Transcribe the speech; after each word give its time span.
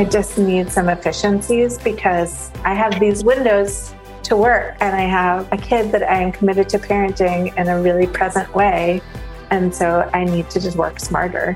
I 0.00 0.04
just 0.04 0.38
need 0.38 0.72
some 0.72 0.88
efficiencies 0.88 1.76
because 1.76 2.50
I 2.64 2.72
have 2.72 2.98
these 2.98 3.22
windows 3.22 3.94
to 4.22 4.34
work 4.34 4.78
and 4.80 4.96
I 4.96 5.02
have 5.02 5.52
a 5.52 5.58
kid 5.58 5.92
that 5.92 6.02
I 6.02 6.22
am 6.22 6.32
committed 6.32 6.70
to 6.70 6.78
parenting 6.78 7.54
in 7.58 7.68
a 7.68 7.82
really 7.82 8.06
present 8.06 8.54
way. 8.54 9.02
And 9.50 9.74
so 9.74 10.08
I 10.14 10.24
need 10.24 10.48
to 10.48 10.58
just 10.58 10.78
work 10.78 11.00
smarter. 11.00 11.54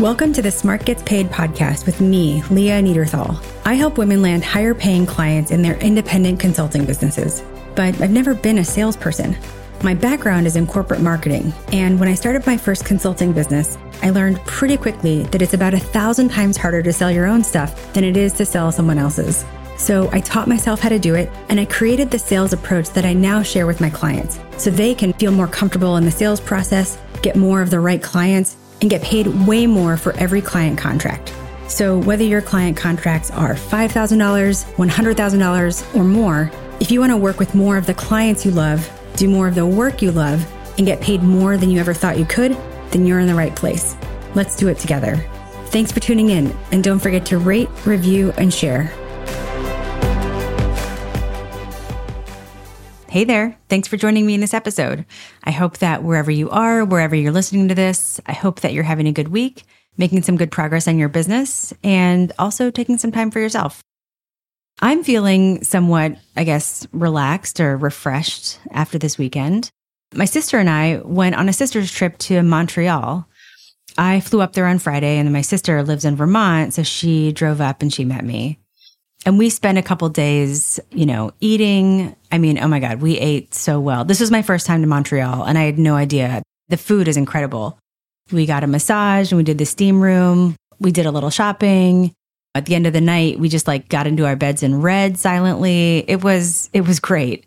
Welcome 0.00 0.32
to 0.32 0.42
the 0.42 0.50
Smart 0.50 0.84
Gets 0.84 1.04
Paid 1.04 1.28
podcast 1.28 1.86
with 1.86 2.00
me, 2.00 2.42
Leah 2.50 2.82
Neaderthal. 2.82 3.40
I 3.64 3.74
help 3.74 3.98
women 3.98 4.20
land 4.20 4.42
higher 4.42 4.74
paying 4.74 5.06
clients 5.06 5.52
in 5.52 5.62
their 5.62 5.78
independent 5.78 6.40
consulting 6.40 6.84
businesses, 6.86 7.44
but 7.76 8.00
I've 8.00 8.10
never 8.10 8.34
been 8.34 8.58
a 8.58 8.64
salesperson. 8.64 9.36
My 9.82 9.94
background 9.94 10.46
is 10.46 10.54
in 10.54 10.68
corporate 10.68 11.00
marketing, 11.00 11.52
and 11.72 11.98
when 11.98 12.08
I 12.08 12.14
started 12.14 12.46
my 12.46 12.56
first 12.56 12.84
consulting 12.84 13.32
business, 13.32 13.76
I 14.00 14.10
learned 14.10 14.38
pretty 14.46 14.76
quickly 14.76 15.24
that 15.24 15.42
it's 15.42 15.54
about 15.54 15.74
a 15.74 15.80
thousand 15.80 16.28
times 16.28 16.56
harder 16.56 16.84
to 16.84 16.92
sell 16.92 17.10
your 17.10 17.26
own 17.26 17.42
stuff 17.42 17.92
than 17.92 18.04
it 18.04 18.16
is 18.16 18.32
to 18.34 18.46
sell 18.46 18.70
someone 18.70 18.96
else's. 18.96 19.44
So 19.78 20.08
I 20.12 20.20
taught 20.20 20.46
myself 20.46 20.78
how 20.78 20.88
to 20.88 21.00
do 21.00 21.16
it, 21.16 21.28
and 21.48 21.58
I 21.58 21.64
created 21.64 22.12
the 22.12 22.18
sales 22.20 22.52
approach 22.52 22.90
that 22.90 23.04
I 23.04 23.12
now 23.12 23.42
share 23.42 23.66
with 23.66 23.80
my 23.80 23.90
clients 23.90 24.38
so 24.56 24.70
they 24.70 24.94
can 24.94 25.14
feel 25.14 25.32
more 25.32 25.48
comfortable 25.48 25.96
in 25.96 26.04
the 26.04 26.12
sales 26.12 26.40
process, 26.40 26.96
get 27.20 27.34
more 27.34 27.60
of 27.60 27.70
the 27.70 27.80
right 27.80 28.00
clients, 28.00 28.56
and 28.82 28.88
get 28.88 29.02
paid 29.02 29.26
way 29.48 29.66
more 29.66 29.96
for 29.96 30.12
every 30.12 30.42
client 30.42 30.78
contract. 30.78 31.34
So 31.66 31.98
whether 31.98 32.22
your 32.22 32.40
client 32.40 32.76
contracts 32.76 33.32
are 33.32 33.54
$5,000, 33.54 34.76
$100,000, 34.76 35.96
or 35.96 36.04
more, 36.04 36.52
if 36.78 36.92
you 36.92 37.00
want 37.00 37.10
to 37.10 37.16
work 37.16 37.40
with 37.40 37.56
more 37.56 37.76
of 37.76 37.86
the 37.86 37.94
clients 37.94 38.44
you 38.46 38.52
love, 38.52 38.88
do 39.16 39.28
more 39.28 39.48
of 39.48 39.54
the 39.54 39.66
work 39.66 40.02
you 40.02 40.12
love, 40.12 40.46
and 40.78 40.86
get 40.86 41.00
paid 41.00 41.22
more 41.22 41.56
than 41.56 41.70
you 41.70 41.78
ever 41.80 41.94
thought 41.94 42.18
you 42.18 42.24
could, 42.24 42.56
then 42.90 43.06
you're 43.06 43.20
in 43.20 43.26
the 43.26 43.34
right 43.34 43.54
place. 43.54 43.96
Let's 44.34 44.56
do 44.56 44.68
it 44.68 44.78
together. 44.78 45.16
Thanks 45.66 45.92
for 45.92 46.00
tuning 46.00 46.30
in, 46.30 46.54
and 46.70 46.82
don't 46.82 46.98
forget 46.98 47.26
to 47.26 47.38
rate, 47.38 47.68
review, 47.86 48.32
and 48.38 48.52
share. 48.52 48.92
Hey 53.08 53.24
there. 53.24 53.58
Thanks 53.68 53.88
for 53.88 53.98
joining 53.98 54.24
me 54.24 54.32
in 54.32 54.40
this 54.40 54.54
episode. 54.54 55.04
I 55.44 55.50
hope 55.50 55.78
that 55.78 56.02
wherever 56.02 56.30
you 56.30 56.48
are, 56.48 56.82
wherever 56.82 57.14
you're 57.14 57.30
listening 57.30 57.68
to 57.68 57.74
this, 57.74 58.20
I 58.24 58.32
hope 58.32 58.60
that 58.60 58.72
you're 58.72 58.84
having 58.84 59.06
a 59.06 59.12
good 59.12 59.28
week, 59.28 59.64
making 59.98 60.22
some 60.22 60.38
good 60.38 60.50
progress 60.50 60.88
on 60.88 60.98
your 60.98 61.10
business, 61.10 61.74
and 61.84 62.32
also 62.38 62.70
taking 62.70 62.96
some 62.96 63.12
time 63.12 63.30
for 63.30 63.38
yourself. 63.38 63.82
I'm 64.82 65.04
feeling 65.04 65.62
somewhat, 65.62 66.16
I 66.36 66.42
guess, 66.42 66.88
relaxed 66.92 67.60
or 67.60 67.76
refreshed 67.76 68.58
after 68.72 68.98
this 68.98 69.16
weekend. 69.16 69.70
My 70.12 70.24
sister 70.24 70.58
and 70.58 70.68
I 70.68 71.00
went 71.04 71.36
on 71.36 71.48
a 71.48 71.52
sister's 71.52 71.92
trip 71.92 72.18
to 72.18 72.42
Montreal. 72.42 73.26
I 73.96 74.18
flew 74.18 74.40
up 74.40 74.54
there 74.54 74.66
on 74.66 74.80
Friday, 74.80 75.18
and 75.18 75.32
my 75.32 75.42
sister 75.42 75.84
lives 75.84 76.04
in 76.04 76.16
Vermont, 76.16 76.74
so 76.74 76.82
she 76.82 77.30
drove 77.30 77.60
up 77.60 77.80
and 77.80 77.94
she 77.94 78.04
met 78.04 78.24
me. 78.24 78.58
And 79.24 79.38
we 79.38 79.50
spent 79.50 79.78
a 79.78 79.82
couple 79.82 80.08
days, 80.08 80.80
you 80.90 81.06
know, 81.06 81.30
eating. 81.38 82.16
I 82.32 82.38
mean, 82.38 82.58
oh 82.58 82.66
my 82.66 82.80
God, 82.80 83.00
we 83.00 83.18
ate 83.18 83.54
so 83.54 83.78
well. 83.78 84.04
This 84.04 84.18
was 84.18 84.32
my 84.32 84.42
first 84.42 84.66
time 84.66 84.80
to 84.80 84.88
Montreal, 84.88 85.44
and 85.44 85.56
I 85.56 85.62
had 85.62 85.78
no 85.78 85.94
idea. 85.94 86.42
The 86.70 86.76
food 86.76 87.06
is 87.06 87.16
incredible. 87.16 87.78
We 88.32 88.46
got 88.46 88.64
a 88.64 88.66
massage 88.66 89.30
and 89.30 89.36
we 89.36 89.44
did 89.44 89.58
the 89.58 89.66
steam 89.66 90.00
room. 90.00 90.56
We 90.80 90.90
did 90.90 91.06
a 91.06 91.12
little 91.12 91.30
shopping 91.30 92.12
at 92.54 92.66
the 92.66 92.74
end 92.74 92.86
of 92.86 92.92
the 92.92 93.00
night, 93.00 93.38
we 93.38 93.48
just 93.48 93.66
like 93.66 93.88
got 93.88 94.06
into 94.06 94.26
our 94.26 94.36
beds 94.36 94.62
and 94.62 94.82
read 94.82 95.18
silently. 95.18 96.04
It 96.08 96.22
was, 96.22 96.68
it 96.72 96.82
was 96.82 97.00
great. 97.00 97.46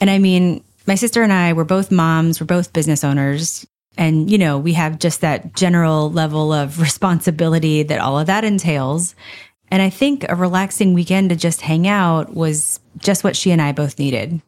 And 0.00 0.08
I 0.08 0.18
mean, 0.18 0.64
my 0.86 0.94
sister 0.94 1.22
and 1.22 1.32
I 1.32 1.52
were 1.52 1.64
both 1.64 1.90
moms, 1.90 2.40
we're 2.40 2.46
both 2.46 2.72
business 2.72 3.04
owners. 3.04 3.66
And, 3.98 4.30
you 4.30 4.38
know, 4.38 4.58
we 4.58 4.72
have 4.74 4.98
just 4.98 5.20
that 5.20 5.54
general 5.54 6.10
level 6.10 6.52
of 6.52 6.80
responsibility 6.80 7.82
that 7.82 8.00
all 8.00 8.18
of 8.18 8.26
that 8.28 8.44
entails. 8.44 9.14
And 9.70 9.82
I 9.82 9.90
think 9.90 10.24
a 10.28 10.34
relaxing 10.34 10.94
weekend 10.94 11.30
to 11.30 11.36
just 11.36 11.60
hang 11.60 11.86
out 11.86 12.34
was 12.34 12.80
just 12.98 13.22
what 13.22 13.36
she 13.36 13.50
and 13.50 13.62
I 13.62 13.72
both 13.72 13.98
needed. 13.98 14.40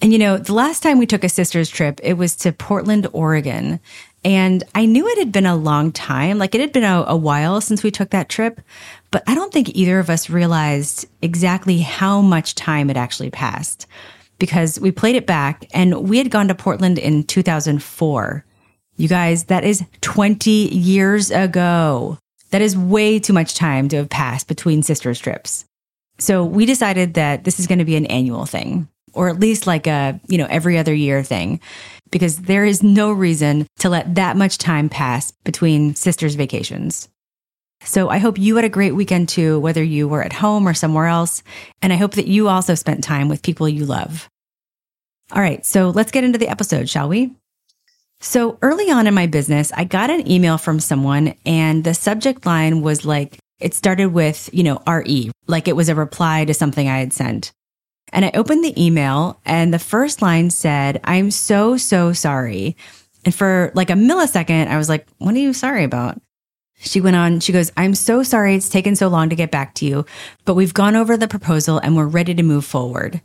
And, 0.00 0.12
you 0.12 0.18
know, 0.18 0.38
the 0.38 0.54
last 0.54 0.82
time 0.82 0.98
we 0.98 1.06
took 1.06 1.24
a 1.24 1.28
sister's 1.28 1.70
trip, 1.70 2.00
it 2.02 2.14
was 2.14 2.36
to 2.36 2.52
Portland, 2.52 3.06
Oregon. 3.12 3.80
And 4.24 4.64
I 4.74 4.86
knew 4.86 5.06
it 5.06 5.18
had 5.18 5.32
been 5.32 5.46
a 5.46 5.56
long 5.56 5.92
time, 5.92 6.38
like 6.38 6.54
it 6.54 6.60
had 6.60 6.72
been 6.72 6.84
a, 6.84 7.04
a, 7.08 7.16
while 7.16 7.60
since 7.60 7.82
we 7.82 7.90
took 7.90 8.10
that 8.10 8.30
trip, 8.30 8.60
but 9.14 9.22
I 9.28 9.36
don't 9.36 9.52
think 9.52 9.76
either 9.76 10.00
of 10.00 10.10
us 10.10 10.28
realized 10.28 11.06
exactly 11.22 11.78
how 11.78 12.20
much 12.20 12.56
time 12.56 12.88
had 12.88 12.96
actually 12.96 13.30
passed 13.30 13.86
because 14.40 14.80
we 14.80 14.90
played 14.90 15.14
it 15.14 15.24
back 15.24 15.66
and 15.72 16.08
we 16.08 16.18
had 16.18 16.32
gone 16.32 16.48
to 16.48 16.54
Portland 16.56 16.98
in 16.98 17.22
2004. 17.22 18.44
You 18.96 19.08
guys, 19.08 19.44
that 19.44 19.62
is 19.62 19.84
20 20.00 20.50
years 20.50 21.30
ago. 21.30 22.18
That 22.50 22.60
is 22.60 22.76
way 22.76 23.20
too 23.20 23.32
much 23.32 23.54
time 23.54 23.88
to 23.90 23.98
have 23.98 24.10
passed 24.10 24.48
between 24.48 24.82
sisters 24.82 25.20
trips. 25.20 25.64
So 26.18 26.44
we 26.44 26.66
decided 26.66 27.14
that 27.14 27.44
this 27.44 27.60
is 27.60 27.68
going 27.68 27.78
to 27.78 27.84
be 27.84 27.94
an 27.94 28.06
annual 28.06 28.46
thing 28.46 28.88
or 29.12 29.28
at 29.28 29.38
least 29.38 29.64
like 29.64 29.86
a, 29.86 30.18
you 30.26 30.38
know, 30.38 30.48
every 30.50 30.76
other 30.76 30.92
year 30.92 31.22
thing 31.22 31.60
because 32.10 32.38
there 32.38 32.64
is 32.64 32.82
no 32.82 33.12
reason 33.12 33.68
to 33.78 33.88
let 33.88 34.16
that 34.16 34.36
much 34.36 34.58
time 34.58 34.88
pass 34.88 35.30
between 35.44 35.94
sisters' 35.94 36.34
vacations. 36.34 37.08
So 37.84 38.08
I 38.08 38.18
hope 38.18 38.38
you 38.38 38.56
had 38.56 38.64
a 38.64 38.70
great 38.70 38.94
weekend 38.94 39.28
too, 39.28 39.60
whether 39.60 39.82
you 39.82 40.08
were 40.08 40.22
at 40.22 40.32
home 40.32 40.66
or 40.66 40.74
somewhere 40.74 41.06
else. 41.06 41.42
And 41.82 41.92
I 41.92 41.96
hope 41.96 42.14
that 42.14 42.26
you 42.26 42.48
also 42.48 42.74
spent 42.74 43.04
time 43.04 43.28
with 43.28 43.42
people 43.42 43.68
you 43.68 43.84
love. 43.84 44.28
All 45.32 45.42
right. 45.42 45.64
So 45.64 45.90
let's 45.90 46.12
get 46.12 46.24
into 46.24 46.38
the 46.38 46.48
episode, 46.48 46.88
shall 46.88 47.08
we? 47.08 47.32
So 48.20 48.58
early 48.62 48.90
on 48.90 49.06
in 49.06 49.14
my 49.14 49.26
business, 49.26 49.72
I 49.72 49.84
got 49.84 50.10
an 50.10 50.30
email 50.30 50.56
from 50.56 50.80
someone 50.80 51.34
and 51.44 51.84
the 51.84 51.94
subject 51.94 52.46
line 52.46 52.80
was 52.80 53.04
like, 53.04 53.38
it 53.60 53.74
started 53.74 54.06
with, 54.06 54.48
you 54.52 54.62
know, 54.62 54.82
RE, 54.86 55.30
like 55.46 55.68
it 55.68 55.76
was 55.76 55.88
a 55.88 55.94
reply 55.94 56.44
to 56.44 56.54
something 56.54 56.88
I 56.88 56.98
had 56.98 57.12
sent. 57.12 57.52
And 58.12 58.24
I 58.24 58.30
opened 58.34 58.64
the 58.64 58.82
email 58.82 59.40
and 59.44 59.74
the 59.74 59.78
first 59.78 60.22
line 60.22 60.50
said, 60.50 61.00
I'm 61.04 61.30
so, 61.30 61.76
so 61.76 62.12
sorry. 62.12 62.76
And 63.24 63.34
for 63.34 63.72
like 63.74 63.90
a 63.90 63.94
millisecond, 63.94 64.68
I 64.68 64.76
was 64.76 64.88
like, 64.88 65.06
what 65.18 65.34
are 65.34 65.38
you 65.38 65.52
sorry 65.52 65.84
about? 65.84 66.20
She 66.84 67.00
went 67.00 67.16
on, 67.16 67.40
she 67.40 67.52
goes, 67.52 67.72
I'm 67.76 67.94
so 67.94 68.22
sorry 68.22 68.54
it's 68.54 68.68
taken 68.68 68.94
so 68.94 69.08
long 69.08 69.30
to 69.30 69.36
get 69.36 69.50
back 69.50 69.74
to 69.74 69.86
you, 69.86 70.04
but 70.44 70.54
we've 70.54 70.74
gone 70.74 70.96
over 70.96 71.16
the 71.16 71.28
proposal 71.28 71.78
and 71.78 71.96
we're 71.96 72.06
ready 72.06 72.34
to 72.34 72.42
move 72.42 72.64
forward. 72.64 73.20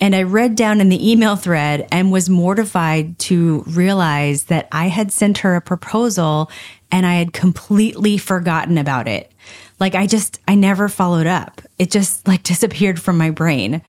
And 0.00 0.14
I 0.14 0.22
read 0.22 0.54
down 0.54 0.80
in 0.80 0.88
the 0.88 1.10
email 1.10 1.36
thread 1.36 1.88
and 1.90 2.12
was 2.12 2.30
mortified 2.30 3.18
to 3.20 3.64
realize 3.66 4.44
that 4.44 4.68
I 4.70 4.86
had 4.86 5.12
sent 5.12 5.38
her 5.38 5.56
a 5.56 5.60
proposal 5.60 6.50
and 6.90 7.04
I 7.04 7.14
had 7.14 7.32
completely 7.32 8.16
forgotten 8.16 8.78
about 8.78 9.08
it. 9.08 9.32
Like 9.80 9.94
I 9.94 10.06
just, 10.06 10.40
I 10.46 10.54
never 10.54 10.88
followed 10.88 11.26
up. 11.26 11.60
It 11.78 11.90
just 11.90 12.26
like 12.26 12.42
disappeared 12.44 13.00
from 13.00 13.18
my 13.18 13.30
brain. 13.30 13.82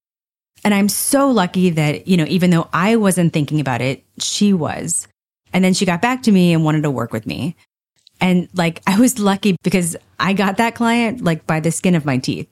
And 0.63 0.73
I'm 0.73 0.89
so 0.89 1.29
lucky 1.29 1.69
that, 1.71 2.07
you 2.07 2.17
know, 2.17 2.25
even 2.27 2.49
though 2.49 2.67
I 2.73 2.97
wasn't 2.97 3.31
thinking 3.31 3.61
about 3.61 3.81
it, 3.81 4.03
she 4.19 4.51
was. 4.51 5.07
And 5.53 5.63
then 5.63 5.73
she 5.73 5.85
got 5.85 6.01
back 6.01 6.23
to 6.23 6.31
me 6.31 6.53
and 6.53 6.66
wanted 6.66 6.83
to 6.83 6.91
work 6.91 7.13
with 7.13 7.25
me. 7.25 7.55
And 8.22 8.50
like, 8.53 8.81
I 8.85 9.00
was 9.00 9.19
lucky 9.19 9.56
because 9.63 9.96
I 10.19 10.34
got 10.34 10.57
that 10.57 10.75
client 10.75 11.24
like 11.24 11.47
by 11.47 11.59
the 11.59 11.72
skin 11.72 11.96
of 11.96 12.06
my 12.06 12.18
teeth. 12.18 12.50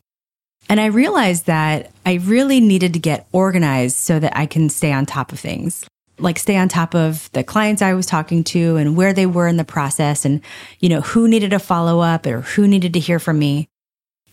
And 0.69 0.79
I 0.79 0.87
realized 0.87 1.45
that 1.45 1.91
I 2.05 2.15
really 2.15 2.59
needed 2.59 2.93
to 2.93 2.99
get 2.99 3.27
organized 3.31 3.97
so 3.97 4.19
that 4.19 4.35
I 4.35 4.45
can 4.45 4.69
stay 4.69 4.91
on 4.91 5.05
top 5.05 5.31
of 5.31 5.39
things, 5.39 5.85
like 6.19 6.37
stay 6.37 6.57
on 6.57 6.67
top 6.67 6.93
of 6.93 7.31
the 7.31 7.43
clients 7.43 7.81
I 7.81 7.93
was 7.93 8.05
talking 8.05 8.43
to 8.45 8.75
and 8.75 8.97
where 8.97 9.13
they 9.13 9.25
were 9.25 9.47
in 9.47 9.57
the 9.57 9.63
process 9.63 10.25
and, 10.25 10.41
you 10.79 10.89
know, 10.89 11.01
who 11.01 11.27
needed 11.27 11.53
a 11.53 11.59
follow 11.59 12.01
up 12.01 12.25
or 12.25 12.41
who 12.41 12.67
needed 12.67 12.93
to 12.93 12.99
hear 12.99 13.19
from 13.19 13.39
me. 13.39 13.69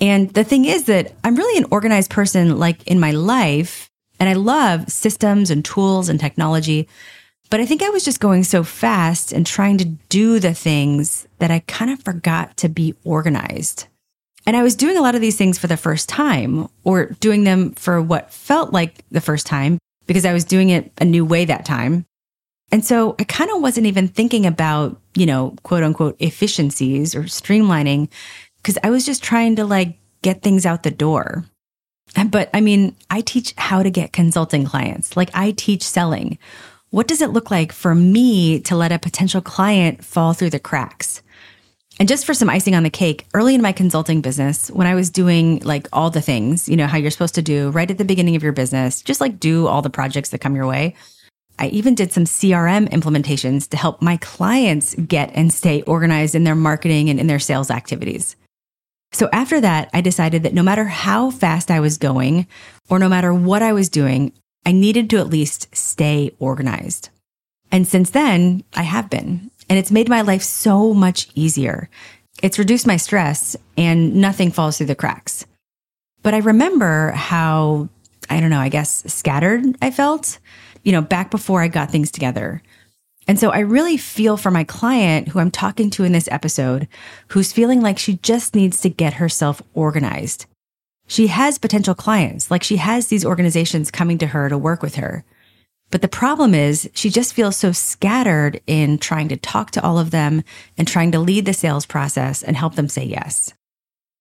And 0.00 0.30
the 0.30 0.44
thing 0.44 0.64
is 0.64 0.84
that 0.84 1.12
I'm 1.22 1.36
really 1.36 1.56
an 1.56 1.66
organized 1.70 2.10
person, 2.10 2.58
like 2.58 2.84
in 2.84 2.98
my 2.98 3.12
life, 3.12 3.88
and 4.18 4.28
I 4.28 4.32
love 4.32 4.90
systems 4.90 5.50
and 5.50 5.64
tools 5.64 6.08
and 6.08 6.18
technology. 6.18 6.88
But 7.50 7.60
I 7.60 7.66
think 7.66 7.82
I 7.82 7.90
was 7.90 8.04
just 8.04 8.20
going 8.20 8.42
so 8.44 8.64
fast 8.64 9.32
and 9.32 9.46
trying 9.46 9.78
to 9.78 9.84
do 9.84 10.40
the 10.40 10.54
things 10.54 11.28
that 11.38 11.50
I 11.50 11.60
kind 11.60 11.90
of 11.90 12.02
forgot 12.02 12.56
to 12.58 12.68
be 12.68 12.94
organized. 13.04 13.86
And 14.46 14.56
I 14.56 14.62
was 14.62 14.74
doing 14.74 14.96
a 14.96 15.02
lot 15.02 15.14
of 15.14 15.20
these 15.20 15.36
things 15.36 15.58
for 15.58 15.66
the 15.66 15.76
first 15.76 16.08
time 16.08 16.68
or 16.82 17.06
doing 17.20 17.44
them 17.44 17.72
for 17.72 18.00
what 18.02 18.32
felt 18.32 18.72
like 18.72 19.04
the 19.10 19.20
first 19.20 19.46
time 19.46 19.78
because 20.06 20.24
I 20.24 20.32
was 20.32 20.44
doing 20.44 20.70
it 20.70 20.92
a 20.98 21.04
new 21.04 21.24
way 21.24 21.44
that 21.44 21.64
time. 21.64 22.04
And 22.70 22.84
so 22.84 23.14
I 23.18 23.24
kind 23.24 23.50
of 23.50 23.62
wasn't 23.62 23.86
even 23.86 24.08
thinking 24.08 24.46
about, 24.46 25.00
you 25.14 25.26
know, 25.26 25.54
quote 25.62 25.82
unquote 25.82 26.16
efficiencies 26.18 27.14
or 27.14 27.22
streamlining 27.22 28.08
because 28.56 28.78
I 28.82 28.90
was 28.90 29.06
just 29.06 29.22
trying 29.22 29.56
to 29.56 29.64
like 29.64 29.96
get 30.22 30.42
things 30.42 30.66
out 30.66 30.82
the 30.82 30.90
door. 30.90 31.44
But 32.30 32.50
I 32.52 32.60
mean, 32.60 32.96
I 33.10 33.20
teach 33.22 33.54
how 33.56 33.82
to 33.82 33.90
get 33.90 34.12
consulting 34.12 34.64
clients. 34.64 35.16
Like 35.16 35.30
I 35.34 35.52
teach 35.52 35.82
selling. 35.82 36.38
What 36.94 37.08
does 37.08 37.22
it 37.22 37.30
look 37.30 37.50
like 37.50 37.72
for 37.72 37.92
me 37.92 38.60
to 38.60 38.76
let 38.76 38.92
a 38.92 39.00
potential 39.00 39.40
client 39.40 40.04
fall 40.04 40.32
through 40.32 40.50
the 40.50 40.60
cracks? 40.60 41.22
And 41.98 42.08
just 42.08 42.24
for 42.24 42.34
some 42.34 42.48
icing 42.48 42.76
on 42.76 42.84
the 42.84 42.88
cake, 42.88 43.26
early 43.34 43.56
in 43.56 43.62
my 43.62 43.72
consulting 43.72 44.20
business, 44.20 44.70
when 44.70 44.86
I 44.86 44.94
was 44.94 45.10
doing 45.10 45.58
like 45.64 45.88
all 45.92 46.10
the 46.10 46.20
things, 46.20 46.68
you 46.68 46.76
know, 46.76 46.86
how 46.86 46.96
you're 46.96 47.10
supposed 47.10 47.34
to 47.34 47.42
do 47.42 47.70
right 47.70 47.90
at 47.90 47.98
the 47.98 48.04
beginning 48.04 48.36
of 48.36 48.44
your 48.44 48.52
business, 48.52 49.02
just 49.02 49.20
like 49.20 49.40
do 49.40 49.66
all 49.66 49.82
the 49.82 49.90
projects 49.90 50.28
that 50.28 50.40
come 50.40 50.54
your 50.54 50.68
way. 50.68 50.94
I 51.58 51.66
even 51.70 51.96
did 51.96 52.12
some 52.12 52.26
CRM 52.26 52.88
implementations 52.90 53.68
to 53.70 53.76
help 53.76 54.00
my 54.00 54.16
clients 54.18 54.94
get 54.94 55.32
and 55.34 55.52
stay 55.52 55.82
organized 55.82 56.36
in 56.36 56.44
their 56.44 56.54
marketing 56.54 57.10
and 57.10 57.18
in 57.18 57.26
their 57.26 57.40
sales 57.40 57.72
activities. 57.72 58.36
So 59.10 59.28
after 59.32 59.60
that, 59.60 59.90
I 59.92 60.00
decided 60.00 60.44
that 60.44 60.54
no 60.54 60.62
matter 60.62 60.84
how 60.84 61.32
fast 61.32 61.72
I 61.72 61.80
was 61.80 61.98
going 61.98 62.46
or 62.88 63.00
no 63.00 63.08
matter 63.08 63.34
what 63.34 63.62
I 63.62 63.72
was 63.72 63.88
doing, 63.88 64.32
I 64.66 64.72
needed 64.72 65.10
to 65.10 65.18
at 65.18 65.30
least 65.30 65.74
stay 65.74 66.32
organized. 66.38 67.10
And 67.70 67.86
since 67.86 68.10
then, 68.10 68.64
I 68.74 68.82
have 68.82 69.10
been. 69.10 69.50
And 69.68 69.78
it's 69.78 69.90
made 69.90 70.08
my 70.08 70.20
life 70.20 70.42
so 70.42 70.94
much 70.94 71.28
easier. 71.34 71.88
It's 72.42 72.58
reduced 72.58 72.86
my 72.86 72.96
stress 72.96 73.56
and 73.76 74.16
nothing 74.16 74.50
falls 74.50 74.76
through 74.76 74.86
the 74.86 74.94
cracks. 74.94 75.46
But 76.22 76.34
I 76.34 76.38
remember 76.38 77.10
how, 77.12 77.88
I 78.30 78.40
don't 78.40 78.50
know, 78.50 78.58
I 78.58 78.68
guess 78.68 79.04
scattered 79.12 79.64
I 79.82 79.90
felt, 79.90 80.38
you 80.82 80.92
know, 80.92 81.02
back 81.02 81.30
before 81.30 81.62
I 81.62 81.68
got 81.68 81.90
things 81.90 82.10
together. 82.10 82.62
And 83.26 83.38
so 83.38 83.50
I 83.50 83.60
really 83.60 83.96
feel 83.96 84.36
for 84.36 84.50
my 84.50 84.64
client 84.64 85.28
who 85.28 85.38
I'm 85.38 85.50
talking 85.50 85.90
to 85.90 86.04
in 86.04 86.12
this 86.12 86.28
episode, 86.30 86.88
who's 87.28 87.52
feeling 87.52 87.80
like 87.80 87.98
she 87.98 88.18
just 88.18 88.54
needs 88.54 88.80
to 88.82 88.90
get 88.90 89.14
herself 89.14 89.62
organized. 89.72 90.46
She 91.06 91.26
has 91.28 91.58
potential 91.58 91.94
clients, 91.94 92.50
like 92.50 92.62
she 92.62 92.76
has 92.76 93.06
these 93.06 93.24
organizations 93.24 93.90
coming 93.90 94.18
to 94.18 94.28
her 94.28 94.48
to 94.48 94.58
work 94.58 94.82
with 94.82 94.96
her. 94.96 95.24
But 95.90 96.02
the 96.02 96.08
problem 96.08 96.54
is 96.54 96.90
she 96.94 97.10
just 97.10 97.34
feels 97.34 97.56
so 97.56 97.72
scattered 97.72 98.60
in 98.66 98.98
trying 98.98 99.28
to 99.28 99.36
talk 99.36 99.70
to 99.72 99.82
all 99.82 99.98
of 99.98 100.10
them 100.10 100.42
and 100.76 100.88
trying 100.88 101.12
to 101.12 101.18
lead 101.18 101.44
the 101.44 101.52
sales 101.52 101.86
process 101.86 102.42
and 102.42 102.56
help 102.56 102.74
them 102.74 102.88
say 102.88 103.04
yes. 103.04 103.52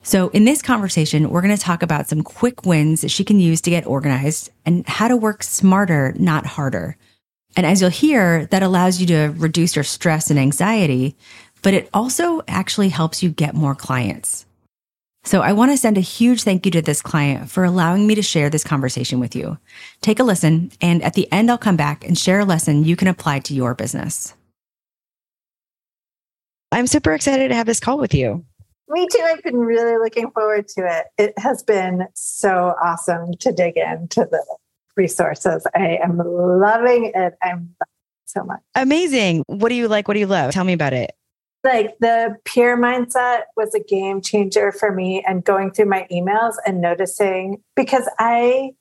So 0.03 0.27
in 0.29 0.43
this 0.43 0.61
conversation, 0.61 1.29
we're 1.29 1.41
going 1.41 1.55
to 1.55 1.61
talk 1.61 1.81
about 1.81 2.09
some 2.09 2.21
quick 2.21 2.65
wins 2.65 3.01
that 3.01 3.09
she 3.09 3.23
can 3.23 3.39
use 3.39 3.61
to 3.61 3.69
get 3.69 3.87
organized 3.87 4.51
and 4.65 4.85
how 4.87 5.07
to 5.07 5.15
work 5.15 5.41
smarter, 5.41 6.13
not 6.17 6.45
harder. 6.45 6.97
And 7.55 7.65
as 7.65 7.79
you'll 7.79 7.89
hear, 7.89 8.45
that 8.47 8.63
allows 8.63 8.99
you 8.99 9.07
to 9.07 9.33
reduce 9.37 9.75
your 9.75 9.83
stress 9.83 10.29
and 10.29 10.37
anxiety, 10.37 11.15
but 11.61 11.73
it 11.73 11.89
also 11.93 12.41
actually 12.47 12.89
helps 12.89 13.23
you 13.23 13.29
get 13.29 13.55
more 13.55 13.75
clients. 13.75 14.45
So 15.25 15.41
I 15.41 15.53
want 15.53 15.71
to 15.71 15.77
send 15.77 15.97
a 15.97 16.01
huge 16.01 16.43
thank 16.43 16.65
you 16.65 16.71
to 16.71 16.81
this 16.81 17.01
client 17.01 17.49
for 17.49 17.63
allowing 17.63 18.05
me 18.05 18.15
to 18.15 18.21
share 18.21 18.49
this 18.49 18.63
conversation 18.63 19.19
with 19.19 19.35
you. 19.35 19.57
Take 20.01 20.19
a 20.19 20.23
listen, 20.23 20.71
and 20.81 21.01
at 21.01 21.13
the 21.13 21.31
end, 21.31 21.49
I'll 21.49 21.57
come 21.57 21.77
back 21.77 22.05
and 22.05 22.17
share 22.17 22.41
a 22.41 22.45
lesson 22.45 22.83
you 22.83 22.95
can 22.95 23.07
apply 23.07 23.39
to 23.39 23.53
your 23.53 23.73
business. 23.73 24.33
I'm 26.73 26.87
super 26.87 27.13
excited 27.13 27.49
to 27.49 27.55
have 27.55 27.67
this 27.67 27.79
call 27.79 27.97
with 27.97 28.13
you. 28.13 28.43
Me 28.89 29.07
too. 29.11 29.21
I've 29.23 29.41
been 29.43 29.57
really 29.57 29.97
looking 29.97 30.29
forward 30.31 30.67
to 30.69 30.81
it. 30.85 31.05
It 31.17 31.39
has 31.39 31.63
been 31.63 32.05
so 32.13 32.75
awesome 32.83 33.31
to 33.39 33.51
dig 33.51 33.77
into 33.77 34.27
the 34.29 34.43
resources. 34.97 35.65
I 35.73 35.99
am 36.03 36.17
loving 36.17 37.11
it. 37.15 37.35
I'm 37.41 37.75
so 38.25 38.43
much. 38.43 38.59
Amazing. 38.75 39.43
What 39.47 39.69
do 39.69 39.75
you 39.75 39.87
like? 39.87 40.07
What 40.07 40.15
do 40.15 40.19
you 40.19 40.27
love? 40.27 40.51
Tell 40.51 40.65
me 40.65 40.73
about 40.73 40.93
it. 40.93 41.15
Like 41.63 41.97
the 41.99 42.35
peer 42.43 42.77
mindset 42.77 43.43
was 43.55 43.73
a 43.73 43.79
game 43.79 44.21
changer 44.21 44.71
for 44.71 44.91
me 44.91 45.23
and 45.25 45.43
going 45.43 45.71
through 45.71 45.85
my 45.85 46.05
emails 46.11 46.55
and 46.65 46.81
noticing 46.81 47.63
because 47.75 48.09
I 48.19 48.71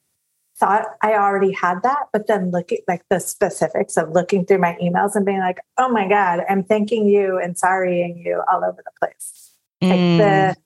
thought 0.58 0.87
I 1.00 1.14
already 1.14 1.52
had 1.52 1.82
that, 1.82 2.08
but 2.12 2.26
then 2.26 2.50
looking 2.50 2.79
like 2.88 3.02
the 3.08 3.20
specifics 3.20 3.96
of 3.96 4.11
looking 4.11 4.44
through 4.44 4.58
my 4.58 4.76
emails 4.82 5.14
and 5.14 5.25
being 5.25 5.38
like, 5.38 5.61
oh 5.79 5.88
my 5.88 6.08
God, 6.08 6.40
I'm 6.49 6.64
thanking 6.64 7.06
you 7.06 7.38
and 7.38 7.56
sorrying 7.56 8.19
you 8.19 8.43
all 8.50 8.64
over 8.64 8.82
the 8.84 8.93
place. 9.00 9.52
Mm. 9.82 9.88
Like 9.90 10.19
the 10.19 10.56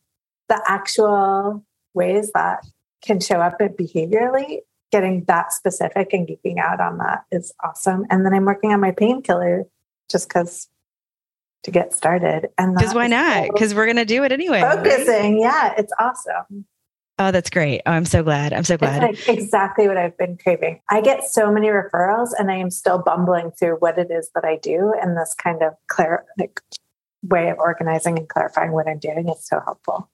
the 0.49 0.63
actual 0.67 1.65
ways 1.95 2.31
that 2.33 2.65
can 3.03 3.21
show 3.21 3.41
up 3.41 3.59
behaviorally 3.59 4.61
getting 4.93 5.25
that 5.25 5.53
specific 5.53 6.13
and 6.13 6.29
geeking 6.29 6.59
out 6.59 6.81
on 6.81 6.99
that 6.99 7.25
is 7.33 7.53
awesome. 7.65 8.07
And 8.11 8.25
then 8.25 8.33
I'm 8.33 8.45
working 8.45 8.73
on 8.73 8.81
my 8.81 8.93
painkiller 8.93 9.65
just 10.11 10.29
because 10.29 10.69
to 11.67 11.71
get 11.71 11.93
started. 11.93 12.49
And 12.57 12.75
because 12.75 12.95
why 12.95 13.09
not? 13.09 13.49
Because 13.53 13.75
we're 13.75 13.87
going 13.87 13.97
to 13.97 14.05
do 14.05 14.25
it 14.25 14.33
anyway. 14.33 14.61
Focusing. 14.61 15.43
Right? 15.43 15.43
Yeah, 15.43 15.75
it's 15.77 15.93
awesome. 16.01 16.65
Oh, 17.19 17.31
that's 17.31 17.51
great. 17.51 17.83
Oh, 17.87 17.93
I'm 17.93 18.05
so 18.05 18.23
glad. 18.23 18.53
I'm 18.53 18.65
so 18.65 18.77
glad. 18.77 19.03
Like 19.03 19.29
exactly 19.29 19.89
what 19.89 19.97
I've 19.97 20.17
been 20.17 20.39
craving. 20.39 20.81
I 20.91 21.01
get 21.01 21.25
so 21.25 21.51
many 21.51 21.69
referrals 21.69 22.31
and 22.39 22.51
I 22.51 22.57
am 22.57 22.71
still 22.71 22.99
bumbling 22.99 23.51
through 23.53 23.77
what 23.77 23.99
it 23.99 24.11
is 24.11 24.31
that 24.35 24.45
I 24.45 24.59
do. 24.63 24.95
And 25.01 25.17
this 25.17 25.35
kind 25.35 25.63
of 25.63 25.75
clear 25.89 26.25
like, 26.39 26.61
way 27.23 27.49
of 27.49 27.59
organizing 27.59 28.19
and 28.19 28.29
clarifying 28.29 28.73
what 28.73 28.87
I'm 28.87 28.99
doing 29.01 29.29
is 29.29 29.45
so 29.45 29.61
helpful. 29.65 30.09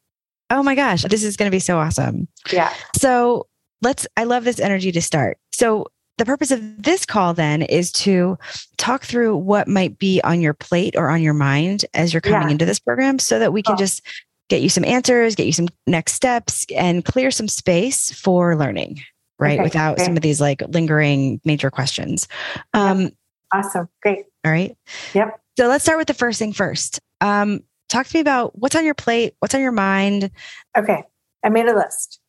Oh 0.48 0.62
my 0.62 0.74
gosh, 0.74 1.02
this 1.02 1.22
is 1.22 1.36
going 1.36 1.50
to 1.50 1.54
be 1.54 1.58
so 1.58 1.78
awesome. 1.78 2.28
Yeah. 2.50 2.72
So 2.96 3.48
let's, 3.82 4.06
I 4.16 4.24
love 4.24 4.44
this 4.44 4.60
energy 4.60 4.92
to 4.92 5.02
start. 5.02 5.36
So, 5.52 5.88
the 6.22 6.26
purpose 6.26 6.52
of 6.52 6.80
this 6.80 7.04
call 7.04 7.34
then 7.34 7.62
is 7.62 7.90
to 7.90 8.38
talk 8.76 9.02
through 9.02 9.36
what 9.36 9.66
might 9.66 9.98
be 9.98 10.20
on 10.22 10.40
your 10.40 10.54
plate 10.54 10.94
or 10.96 11.08
on 11.08 11.20
your 11.20 11.34
mind 11.34 11.84
as 11.94 12.14
you're 12.14 12.20
coming 12.20 12.42
yeah. 12.42 12.52
into 12.52 12.64
this 12.64 12.78
program 12.78 13.18
so 13.18 13.40
that 13.40 13.52
we 13.52 13.60
can 13.60 13.74
oh. 13.74 13.76
just 13.76 14.02
get 14.48 14.62
you 14.62 14.68
some 14.68 14.84
answers, 14.84 15.34
get 15.34 15.46
you 15.46 15.52
some 15.52 15.66
next 15.88 16.12
steps, 16.12 16.64
and 16.76 17.04
clear 17.04 17.32
some 17.32 17.48
space 17.48 18.12
for 18.12 18.54
learning, 18.54 19.00
right? 19.40 19.58
Okay, 19.58 19.64
Without 19.64 19.98
some 19.98 20.16
of 20.16 20.22
these 20.22 20.40
like 20.40 20.62
lingering 20.68 21.40
major 21.44 21.72
questions. 21.72 22.28
Um, 22.72 23.10
awesome. 23.52 23.88
Great. 24.00 24.24
All 24.44 24.52
right. 24.52 24.76
Yep. 25.14 25.40
So 25.58 25.66
let's 25.66 25.82
start 25.82 25.98
with 25.98 26.06
the 26.06 26.14
first 26.14 26.38
thing 26.38 26.52
first. 26.52 27.00
Um, 27.20 27.64
talk 27.88 28.06
to 28.06 28.16
me 28.16 28.20
about 28.20 28.56
what's 28.56 28.76
on 28.76 28.84
your 28.84 28.94
plate, 28.94 29.34
what's 29.40 29.56
on 29.56 29.60
your 29.60 29.72
mind. 29.72 30.30
Okay. 30.78 31.02
I 31.42 31.48
made 31.48 31.66
a 31.66 31.74
list. 31.74 32.20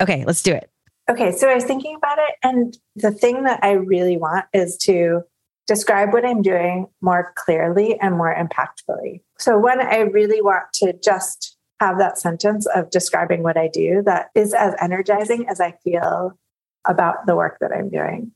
Okay, 0.00 0.24
let's 0.24 0.44
do 0.44 0.52
it. 0.52 0.70
Okay, 1.10 1.32
so 1.32 1.48
I 1.48 1.56
was 1.56 1.64
thinking 1.64 1.96
about 1.96 2.18
it, 2.18 2.36
and 2.44 2.78
the 2.94 3.10
thing 3.10 3.42
that 3.42 3.64
I 3.64 3.72
really 3.72 4.16
want 4.16 4.44
is 4.52 4.76
to 4.82 5.22
describe 5.66 6.12
what 6.12 6.24
I'm 6.24 6.40
doing 6.40 6.86
more 7.00 7.32
clearly 7.36 7.98
and 7.98 8.16
more 8.16 8.32
impactfully. 8.32 9.22
So, 9.36 9.58
one, 9.58 9.80
I 9.80 10.00
really 10.00 10.40
want 10.40 10.72
to 10.74 10.92
just 11.02 11.56
have 11.80 11.98
that 11.98 12.18
sentence 12.18 12.66
of 12.66 12.90
describing 12.90 13.42
what 13.42 13.56
I 13.56 13.66
do 13.66 14.02
that 14.06 14.28
is 14.36 14.54
as 14.54 14.74
energizing 14.80 15.48
as 15.48 15.60
I 15.60 15.72
feel 15.82 16.38
about 16.86 17.26
the 17.26 17.34
work 17.34 17.58
that 17.60 17.72
I'm 17.72 17.90
doing. 17.90 18.30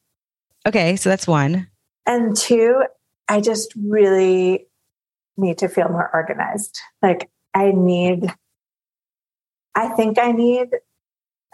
Okay, 0.67 0.97
so 0.97 1.11
that's 1.11 1.29
one. 1.29 1.69
And 2.07 2.37
two, 2.37 2.83
I 3.29 3.41
just 3.41 3.73
really 3.77 4.67
need 5.37 5.59
to 5.59 5.69
feel 5.69 5.89
more 5.89 6.11
organized. 6.13 6.81
Like, 7.03 7.31
I 7.55 7.71
need, 7.71 8.33
I 9.77 9.89
think 9.91 10.19
I 10.19 10.33
need 10.33 10.71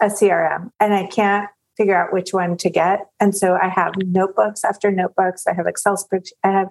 a 0.01 0.05
CRM 0.05 0.71
and 0.79 0.93
I 0.93 1.07
can't 1.07 1.49
figure 1.77 1.95
out 1.95 2.11
which 2.11 2.33
one 2.33 2.57
to 2.57 2.69
get. 2.69 3.07
And 3.19 3.35
so 3.35 3.57
I 3.61 3.69
have 3.69 3.93
notebooks 3.97 4.63
after 4.63 4.91
notebooks. 4.91 5.47
I 5.47 5.53
have 5.53 5.67
Excel 5.67 5.95
spreadsheets. 5.95 6.31
I 6.43 6.51
have 6.51 6.69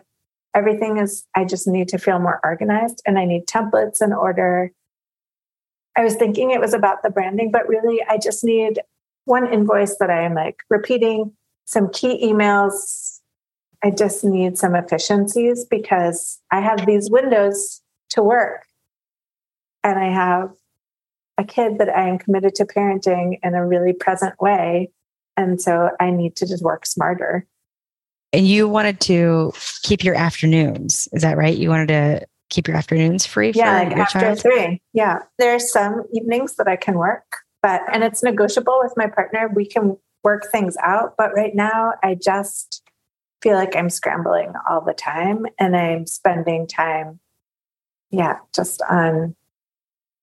everything 0.54 0.98
is, 0.98 1.24
I 1.34 1.44
just 1.44 1.66
need 1.66 1.88
to 1.88 1.98
feel 1.98 2.18
more 2.18 2.40
organized 2.42 3.02
and 3.06 3.18
I 3.18 3.24
need 3.24 3.46
templates 3.46 4.02
in 4.02 4.12
order. 4.12 4.72
I 5.96 6.02
was 6.02 6.16
thinking 6.16 6.50
it 6.50 6.60
was 6.60 6.74
about 6.74 7.02
the 7.02 7.10
branding, 7.10 7.50
but 7.50 7.68
really 7.68 8.02
I 8.08 8.18
just 8.18 8.44
need 8.44 8.80
one 9.24 9.52
invoice 9.52 9.96
that 9.98 10.10
I 10.10 10.22
am 10.22 10.34
like 10.34 10.58
repeating, 10.68 11.32
some 11.66 11.90
key 11.90 12.24
emails. 12.24 13.20
I 13.82 13.90
just 13.90 14.24
need 14.24 14.58
some 14.58 14.74
efficiencies 14.74 15.64
because 15.64 16.40
I 16.50 16.60
have 16.60 16.84
these 16.84 17.10
windows 17.10 17.80
to 18.10 18.22
work 18.22 18.66
and 19.82 19.98
I 19.98 20.10
have 20.12 20.50
a 21.40 21.44
kid 21.44 21.78
that 21.78 21.88
I 21.88 22.08
am 22.08 22.18
committed 22.18 22.54
to 22.56 22.66
parenting 22.66 23.38
in 23.42 23.54
a 23.54 23.66
really 23.66 23.92
present 23.92 24.34
way. 24.40 24.90
And 25.36 25.60
so 25.60 25.90
I 25.98 26.10
need 26.10 26.36
to 26.36 26.46
just 26.46 26.62
work 26.62 26.84
smarter. 26.86 27.46
And 28.32 28.46
you 28.46 28.68
wanted 28.68 29.00
to 29.00 29.52
keep 29.82 30.04
your 30.04 30.14
afternoons. 30.14 31.08
Is 31.12 31.22
that 31.22 31.36
right? 31.36 31.56
You 31.56 31.70
wanted 31.70 31.88
to 31.88 32.26
keep 32.50 32.68
your 32.68 32.76
afternoons 32.76 33.26
free 33.26 33.52
yeah, 33.54 33.82
like 33.82 33.96
after 33.96 34.20
child? 34.20 34.40
three. 34.40 34.82
Yeah. 34.92 35.20
There 35.38 35.54
are 35.54 35.60
some 35.60 36.04
evenings 36.12 36.56
that 36.56 36.68
I 36.68 36.76
can 36.76 36.96
work, 36.96 37.24
but 37.62 37.82
and 37.92 38.04
it's 38.04 38.22
negotiable 38.22 38.78
with 38.82 38.92
my 38.96 39.06
partner. 39.06 39.50
We 39.54 39.66
can 39.66 39.96
work 40.22 40.50
things 40.52 40.76
out. 40.82 41.14
But 41.16 41.34
right 41.34 41.54
now 41.54 41.94
I 42.02 42.14
just 42.14 42.82
feel 43.40 43.54
like 43.54 43.74
I'm 43.74 43.88
scrambling 43.88 44.52
all 44.68 44.82
the 44.82 44.92
time 44.92 45.46
and 45.58 45.74
I'm 45.76 46.06
spending 46.06 46.66
time, 46.66 47.20
yeah, 48.10 48.36
just 48.54 48.82
on 48.90 49.34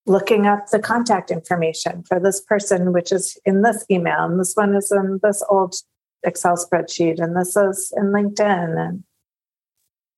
looking 0.07 0.47
up 0.47 0.67
the 0.67 0.79
contact 0.79 1.29
information 1.29 2.03
for 2.03 2.19
this 2.19 2.41
person, 2.41 2.93
which 2.93 3.11
is 3.11 3.37
in 3.45 3.61
this 3.61 3.85
email, 3.91 4.23
and 4.23 4.39
this 4.39 4.53
one 4.55 4.73
is 4.75 4.91
in 4.91 5.19
this 5.21 5.43
old 5.49 5.75
Excel 6.23 6.55
spreadsheet, 6.55 7.19
and 7.19 7.35
this 7.35 7.55
is 7.55 7.93
in 7.95 8.05
LinkedIn. 8.05 8.87
And 8.87 9.03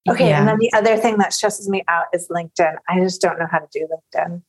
okay, 0.08 0.30
yeah. 0.30 0.40
and 0.40 0.48
then 0.48 0.60
the 0.60 0.72
other 0.74 0.96
thing 0.96 1.18
that 1.18 1.34
stresses 1.34 1.68
me 1.68 1.84
out 1.88 2.06
is 2.14 2.28
LinkedIn. 2.30 2.76
I 2.88 3.00
just 3.00 3.22
don't 3.22 3.40
know 3.40 3.48
how 3.52 3.60
to 3.60 3.68
do 3.72 3.88
LinkedIn. 3.88 4.42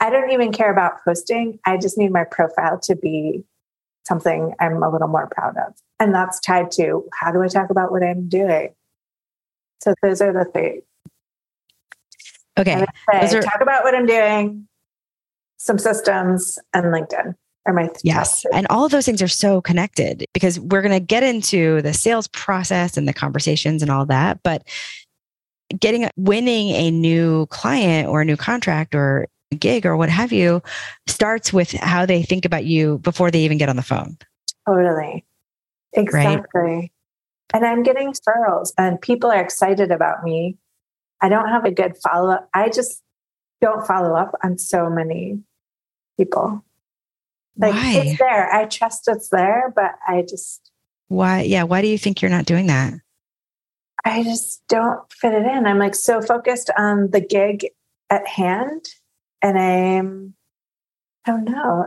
I 0.00 0.10
don't 0.10 0.32
even 0.32 0.52
care 0.52 0.72
about 0.72 1.04
posting. 1.04 1.60
I 1.64 1.76
just 1.76 1.96
need 1.96 2.10
my 2.10 2.24
profile 2.24 2.80
to 2.80 2.96
be 2.96 3.44
something 4.04 4.52
I'm 4.58 4.82
a 4.82 4.90
little 4.90 5.06
more 5.06 5.28
proud 5.28 5.56
of. 5.56 5.74
And 6.00 6.12
that's 6.12 6.40
tied 6.40 6.72
to 6.72 7.08
how 7.12 7.30
do 7.30 7.40
I 7.40 7.46
talk 7.46 7.70
about 7.70 7.92
what 7.92 8.02
I'm 8.02 8.28
doing? 8.28 8.74
So 9.80 9.94
those 10.02 10.20
are 10.20 10.32
the 10.32 10.44
three 10.52 10.82
Okay. 12.58 12.84
Say, 13.10 13.38
are- 13.38 13.42
talk 13.42 13.60
about 13.60 13.84
what 13.84 13.94
I'm 13.94 14.06
doing, 14.06 14.68
some 15.56 15.78
systems, 15.78 16.58
and 16.74 16.86
LinkedIn. 16.86 17.34
are 17.66 17.72
my 17.72 17.88
yes 18.02 18.44
and 18.52 18.66
all 18.68 18.84
of 18.84 18.90
those 18.90 19.06
things 19.06 19.22
are 19.22 19.28
so 19.28 19.60
connected 19.60 20.24
because 20.34 20.58
we're 20.58 20.82
going 20.82 20.92
to 20.92 21.00
get 21.00 21.22
into 21.22 21.80
the 21.82 21.94
sales 21.94 22.26
process 22.28 22.96
and 22.96 23.06
the 23.06 23.12
conversations 23.12 23.82
and 23.82 23.90
all 23.90 24.04
that 24.04 24.42
but 24.42 24.66
getting 25.78 26.10
winning 26.16 26.70
a 26.70 26.90
new 26.90 27.46
client 27.46 28.08
or 28.08 28.20
a 28.20 28.24
new 28.24 28.36
contract 28.36 28.94
or 28.94 29.28
gig 29.58 29.86
or 29.86 29.96
what 29.96 30.08
have 30.08 30.32
you 30.32 30.60
starts 31.06 31.52
with 31.52 31.70
how 31.72 32.04
they 32.04 32.22
think 32.22 32.44
about 32.44 32.64
you 32.64 32.98
before 32.98 33.30
they 33.30 33.42
even 33.42 33.58
get 33.58 33.68
on 33.68 33.76
the 33.76 33.82
phone 33.82 34.16
totally 34.66 35.24
exactly 35.92 36.60
right? 36.60 36.92
and 37.54 37.64
i'm 37.64 37.82
getting 37.84 38.12
referrals 38.12 38.72
and 38.76 39.00
people 39.00 39.30
are 39.30 39.40
excited 39.40 39.92
about 39.92 40.24
me 40.24 40.56
i 41.22 41.28
don't 41.28 41.48
have 41.48 41.64
a 41.64 41.70
good 41.70 41.96
follow-up 41.96 42.48
i 42.52 42.68
just 42.68 43.02
don't 43.60 43.86
follow 43.86 44.14
up 44.14 44.34
on 44.42 44.58
so 44.58 44.90
many 44.90 45.38
people 46.18 46.62
like 47.58 47.74
why? 47.74 47.92
it's 47.94 48.18
there. 48.18 48.52
I 48.52 48.64
trust 48.66 49.08
it's 49.08 49.28
there, 49.28 49.72
but 49.74 49.92
I 50.06 50.22
just 50.22 50.70
why 51.08 51.42
yeah, 51.42 51.64
why 51.64 51.82
do 51.82 51.88
you 51.88 51.98
think 51.98 52.22
you're 52.22 52.30
not 52.30 52.46
doing 52.46 52.66
that? 52.68 52.94
I 54.04 54.22
just 54.24 54.62
don't 54.68 55.00
fit 55.12 55.32
it 55.32 55.46
in. 55.46 55.66
I'm 55.66 55.78
like 55.78 55.94
so 55.94 56.20
focused 56.20 56.70
on 56.76 57.10
the 57.10 57.20
gig 57.20 57.68
at 58.10 58.26
hand 58.26 58.86
and 59.42 59.58
I'm 59.58 60.34
I 61.26 61.32
don't 61.32 61.44
know. 61.44 61.86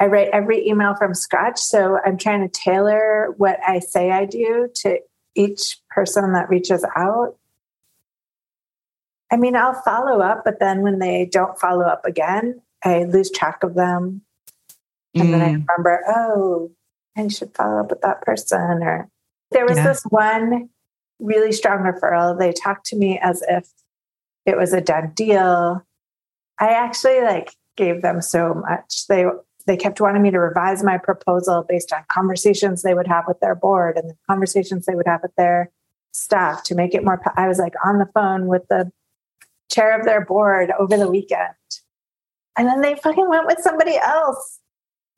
I 0.00 0.06
write 0.06 0.28
every 0.32 0.68
email 0.68 0.94
from 0.94 1.14
scratch. 1.14 1.58
So 1.58 1.98
I'm 2.04 2.18
trying 2.18 2.42
to 2.42 2.48
tailor 2.48 3.34
what 3.36 3.58
I 3.66 3.78
say 3.78 4.10
I 4.10 4.26
do 4.26 4.68
to 4.82 4.98
each 5.34 5.78
person 5.90 6.32
that 6.34 6.50
reaches 6.50 6.84
out. 6.96 7.36
I 9.30 9.36
mean, 9.36 9.56
I'll 9.56 9.80
follow 9.82 10.20
up, 10.20 10.42
but 10.44 10.58
then 10.58 10.82
when 10.82 10.98
they 10.98 11.28
don't 11.30 11.58
follow 11.58 11.84
up 11.84 12.04
again, 12.04 12.62
I 12.84 13.04
lose 13.04 13.30
track 13.30 13.62
of 13.62 13.74
them. 13.74 14.22
And 15.14 15.28
mm. 15.28 15.32
then 15.32 15.40
I 15.40 15.48
mm. 15.48 15.66
remember, 15.68 16.02
oh, 16.08 16.70
I 17.16 17.28
should 17.28 17.54
follow 17.54 17.80
up 17.80 17.90
with 17.90 18.00
that 18.02 18.22
person. 18.22 18.82
Or 18.82 19.08
there 19.50 19.66
was 19.66 19.76
yeah. 19.76 19.88
this 19.88 20.02
one 20.04 20.70
really 21.18 21.52
strong 21.52 21.80
referral. 21.80 22.38
They 22.38 22.52
talked 22.52 22.86
to 22.86 22.96
me 22.96 23.18
as 23.22 23.42
if 23.48 23.68
it 24.46 24.56
was 24.56 24.72
a 24.72 24.80
done 24.80 25.12
deal. 25.14 25.84
I 26.58 26.68
actually 26.68 27.20
like 27.20 27.54
gave 27.76 28.02
them 28.02 28.22
so 28.22 28.54
much. 28.54 29.06
They 29.08 29.24
they 29.66 29.76
kept 29.76 30.00
wanting 30.00 30.22
me 30.22 30.30
to 30.30 30.40
revise 30.40 30.82
my 30.82 30.96
proposal 30.96 31.62
based 31.68 31.92
on 31.92 32.02
conversations 32.08 32.82
they 32.82 32.94
would 32.94 33.06
have 33.06 33.24
with 33.28 33.38
their 33.40 33.54
board 33.54 33.98
and 33.98 34.08
the 34.08 34.16
conversations 34.28 34.86
they 34.86 34.94
would 34.94 35.06
have 35.06 35.20
with 35.22 35.34
their 35.36 35.70
staff 36.12 36.62
to 36.64 36.74
make 36.74 36.94
it 36.94 37.04
more. 37.04 37.20
I 37.36 37.46
was 37.46 37.58
like 37.58 37.74
on 37.84 37.98
the 37.98 38.08
phone 38.14 38.46
with 38.46 38.66
the 38.68 38.90
chair 39.70 39.98
of 39.98 40.04
their 40.04 40.24
board 40.24 40.72
over 40.78 40.96
the 40.96 41.10
weekend. 41.10 41.54
And 42.56 42.66
then 42.66 42.80
they 42.80 42.96
fucking 42.96 43.28
went 43.28 43.46
with 43.46 43.60
somebody 43.60 43.96
else. 43.96 44.60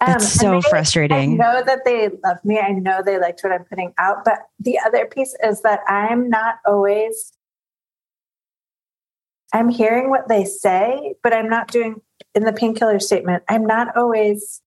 Um, 0.00 0.16
it's 0.16 0.33
so 0.33 0.61
they, 0.61 0.69
frustrating. 0.69 1.40
I 1.40 1.45
know 1.45 1.62
that 1.64 1.85
they 1.85 2.11
love 2.25 2.38
me. 2.45 2.59
I 2.59 2.73
know 2.73 3.02
they 3.04 3.19
liked 3.19 3.40
what 3.42 3.52
I'm 3.52 3.64
putting 3.64 3.92
out. 3.99 4.25
But 4.25 4.40
the 4.59 4.78
other 4.78 5.07
piece 5.07 5.37
is 5.42 5.62
that 5.62 5.80
I'm 5.87 6.28
not 6.28 6.57
always, 6.66 7.33
I'm 9.52 9.69
hearing 9.69 10.11
what 10.11 10.28
they 10.28 10.45
say, 10.45 11.14
but 11.23 11.33
I'm 11.33 11.49
not 11.49 11.69
doing 11.69 12.00
in 12.35 12.45
the 12.45 12.52
painkiller 12.52 13.00
statement, 13.00 13.42
I'm 13.49 13.66
not 13.66 13.97
always 13.97 14.62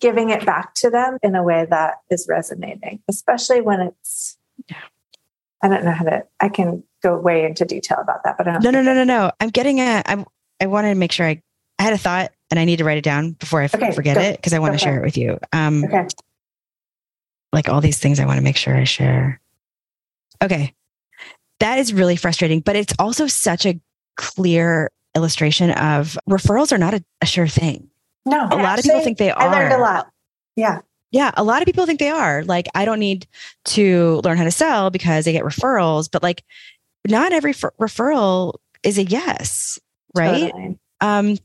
giving 0.00 0.30
it 0.30 0.46
back 0.46 0.74
to 0.74 0.90
them 0.90 1.18
in 1.22 1.34
a 1.34 1.42
way 1.42 1.66
that 1.68 1.96
is 2.10 2.26
resonating, 2.28 3.00
especially 3.08 3.60
when 3.60 3.80
it's, 3.80 4.37
I 5.62 5.68
don't 5.68 5.84
know 5.84 5.92
how 5.92 6.04
to, 6.04 6.24
I 6.40 6.48
can 6.48 6.84
go 7.02 7.18
way 7.18 7.44
into 7.44 7.64
detail 7.64 7.98
about 8.00 8.24
that, 8.24 8.36
but 8.38 8.46
I 8.46 8.52
don't. 8.52 8.64
No, 8.64 8.70
no, 8.70 8.82
no, 8.82 8.94
no, 8.94 9.04
no. 9.04 9.32
I'm 9.40 9.50
getting 9.50 9.80
a, 9.80 10.02
I'm, 10.06 10.24
I 10.60 10.66
wanted 10.66 10.90
to 10.90 10.94
make 10.94 11.12
sure 11.12 11.26
I, 11.26 11.42
I 11.78 11.82
had 11.82 11.92
a 11.92 11.98
thought 11.98 12.32
and 12.50 12.58
I 12.58 12.64
need 12.64 12.76
to 12.76 12.84
write 12.84 12.98
it 12.98 13.04
down 13.04 13.32
before 13.32 13.60
I 13.60 13.64
okay, 13.66 13.92
forget 13.92 14.16
go, 14.16 14.22
it 14.22 14.36
because 14.36 14.52
I 14.52 14.58
want 14.58 14.74
to 14.74 14.78
share 14.78 14.98
it 14.98 15.04
with 15.04 15.16
you. 15.16 15.38
Um, 15.52 15.84
okay. 15.84 16.06
Like 17.52 17.68
all 17.68 17.80
these 17.80 17.98
things, 17.98 18.20
I 18.20 18.26
want 18.26 18.38
to 18.38 18.44
make 18.44 18.56
sure 18.56 18.76
I 18.76 18.84
share. 18.84 19.40
Okay. 20.42 20.74
That 21.60 21.78
is 21.78 21.92
really 21.92 22.16
frustrating, 22.16 22.60
but 22.60 22.76
it's 22.76 22.94
also 22.98 23.26
such 23.26 23.66
a 23.66 23.80
clear 24.16 24.90
illustration 25.14 25.70
of 25.70 26.18
referrals 26.28 26.72
are 26.72 26.78
not 26.78 26.94
a, 26.94 27.04
a 27.20 27.26
sure 27.26 27.48
thing. 27.48 27.88
No, 28.26 28.46
a 28.50 28.56
lot 28.56 28.78
of 28.78 28.84
people 28.84 29.00
think 29.00 29.18
they 29.18 29.30
are. 29.30 29.40
I 29.40 29.50
learned 29.50 29.72
a 29.72 29.78
lot. 29.78 30.10
Yeah. 30.54 30.80
Yeah, 31.10 31.30
a 31.34 31.42
lot 31.42 31.62
of 31.62 31.66
people 31.66 31.86
think 31.86 32.00
they 32.00 32.10
are. 32.10 32.44
Like, 32.44 32.68
I 32.74 32.84
don't 32.84 32.98
need 32.98 33.26
to 33.66 34.20
learn 34.24 34.36
how 34.36 34.44
to 34.44 34.50
sell 34.50 34.90
because 34.90 35.24
they 35.24 35.32
get 35.32 35.44
referrals, 35.44 36.10
but 36.10 36.22
like, 36.22 36.44
not 37.06 37.32
every 37.32 37.52
f- 37.52 37.64
referral 37.80 38.54
is 38.82 38.98
a 38.98 39.04
yes, 39.04 39.78
right? 40.14 40.50
Totally. 40.50 40.78
Um, 41.00 41.38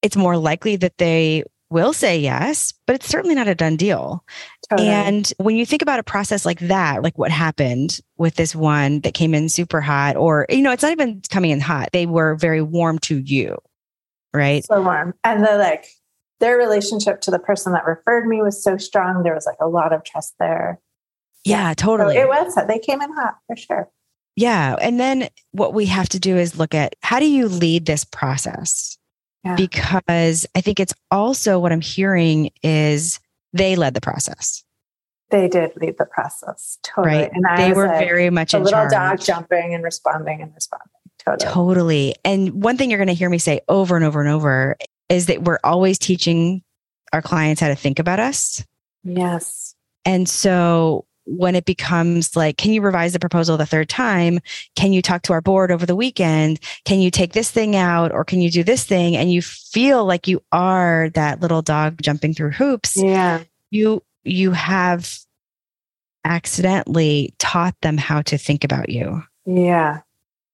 it's 0.00 0.16
more 0.16 0.36
likely 0.36 0.76
that 0.76 0.96
they 0.98 1.44
will 1.70 1.92
say 1.92 2.18
yes, 2.18 2.72
but 2.86 2.96
it's 2.96 3.08
certainly 3.08 3.34
not 3.34 3.48
a 3.48 3.54
done 3.54 3.76
deal. 3.76 4.24
Totally. 4.70 4.88
And 4.88 5.30
when 5.36 5.56
you 5.56 5.66
think 5.66 5.82
about 5.82 5.98
a 5.98 6.04
process 6.04 6.46
like 6.46 6.60
that, 6.60 7.02
like 7.02 7.18
what 7.18 7.30
happened 7.30 8.00
with 8.16 8.36
this 8.36 8.54
one 8.54 9.00
that 9.00 9.12
came 9.12 9.34
in 9.34 9.50
super 9.50 9.82
hot, 9.82 10.16
or, 10.16 10.46
you 10.48 10.62
know, 10.62 10.72
it's 10.72 10.82
not 10.82 10.92
even 10.92 11.20
coming 11.28 11.50
in 11.50 11.60
hot, 11.60 11.90
they 11.92 12.06
were 12.06 12.36
very 12.36 12.62
warm 12.62 12.98
to 13.00 13.18
you, 13.18 13.58
right? 14.32 14.64
So 14.64 14.80
warm. 14.80 15.12
And 15.24 15.44
they're 15.44 15.58
like, 15.58 15.86
their 16.40 16.56
relationship 16.56 17.20
to 17.22 17.30
the 17.30 17.38
person 17.38 17.72
that 17.72 17.84
referred 17.86 18.26
me 18.26 18.42
was 18.42 18.62
so 18.62 18.76
strong. 18.76 19.22
There 19.22 19.34
was 19.34 19.46
like 19.46 19.58
a 19.60 19.68
lot 19.68 19.92
of 19.92 20.04
trust 20.04 20.34
there. 20.38 20.80
Yeah, 21.44 21.74
totally. 21.74 22.14
So 22.14 22.20
it 22.20 22.28
was. 22.28 22.54
They 22.66 22.78
came 22.78 23.00
in 23.00 23.12
hot 23.12 23.36
for 23.46 23.56
sure. 23.56 23.90
Yeah. 24.36 24.76
And 24.80 25.00
then 25.00 25.28
what 25.52 25.74
we 25.74 25.86
have 25.86 26.08
to 26.10 26.20
do 26.20 26.36
is 26.36 26.58
look 26.58 26.74
at 26.74 26.94
how 27.02 27.18
do 27.18 27.26
you 27.26 27.48
lead 27.48 27.86
this 27.86 28.04
process? 28.04 28.98
yeah. 29.44 29.56
because 29.56 30.46
I 30.54 30.60
think 30.60 30.80
it's 30.80 30.94
also 31.10 31.58
what 31.58 31.72
I'm 31.72 31.80
hearing 31.80 32.50
is 32.62 33.20
they 33.52 33.76
led 33.76 33.94
the 33.94 34.00
process. 34.00 34.64
They 35.30 35.48
did 35.48 35.72
lead 35.76 35.96
the 35.98 36.06
process. 36.06 36.78
Totally. 36.82 37.16
Right. 37.16 37.30
And 37.32 37.46
I 37.46 37.68
they 37.68 37.72
were 37.72 37.86
like 37.86 38.00
very 38.00 38.30
much 38.30 38.54
a 38.54 38.58
little 38.58 38.88
charge. 38.88 38.90
dog 38.90 39.20
jumping 39.20 39.74
and 39.74 39.84
responding 39.84 40.40
and 40.40 40.54
responding. 40.54 40.88
Totally. 41.18 41.52
Totally. 41.52 42.14
And 42.24 42.62
one 42.62 42.76
thing 42.76 42.90
you're 42.90 42.98
going 42.98 43.08
to 43.08 43.14
hear 43.14 43.28
me 43.28 43.38
say 43.38 43.60
over 43.68 43.96
and 43.96 44.04
over 44.04 44.20
and 44.20 44.30
over 44.30 44.76
is 45.08 45.26
that 45.26 45.42
we're 45.42 45.58
always 45.64 45.98
teaching 45.98 46.62
our 47.12 47.22
clients 47.22 47.60
how 47.60 47.68
to 47.68 47.74
think 47.74 47.98
about 47.98 48.20
us. 48.20 48.64
Yes. 49.04 49.74
And 50.04 50.28
so 50.28 51.06
when 51.24 51.54
it 51.54 51.66
becomes 51.66 52.34
like, 52.36 52.56
can 52.56 52.72
you 52.72 52.80
revise 52.80 53.12
the 53.12 53.18
proposal 53.18 53.56
the 53.56 53.66
third 53.66 53.88
time? 53.88 54.40
Can 54.76 54.92
you 54.92 55.02
talk 55.02 55.22
to 55.22 55.32
our 55.34 55.42
board 55.42 55.70
over 55.70 55.84
the 55.84 55.96
weekend? 55.96 56.58
Can 56.84 57.00
you 57.00 57.10
take 57.10 57.32
this 57.32 57.50
thing 57.50 57.76
out 57.76 58.12
or 58.12 58.24
can 58.24 58.40
you 58.40 58.50
do 58.50 58.64
this 58.64 58.84
thing? 58.84 59.16
And 59.16 59.30
you 59.30 59.42
feel 59.42 60.06
like 60.06 60.26
you 60.26 60.42
are 60.52 61.10
that 61.10 61.40
little 61.40 61.60
dog 61.60 62.00
jumping 62.00 62.32
through 62.32 62.52
hoops. 62.52 62.96
Yeah. 62.96 63.42
You, 63.70 64.02
you 64.24 64.52
have 64.52 65.18
accidentally 66.24 67.34
taught 67.38 67.74
them 67.82 67.98
how 67.98 68.22
to 68.22 68.38
think 68.38 68.64
about 68.64 68.88
you. 68.88 69.22
Yeah. 69.44 70.00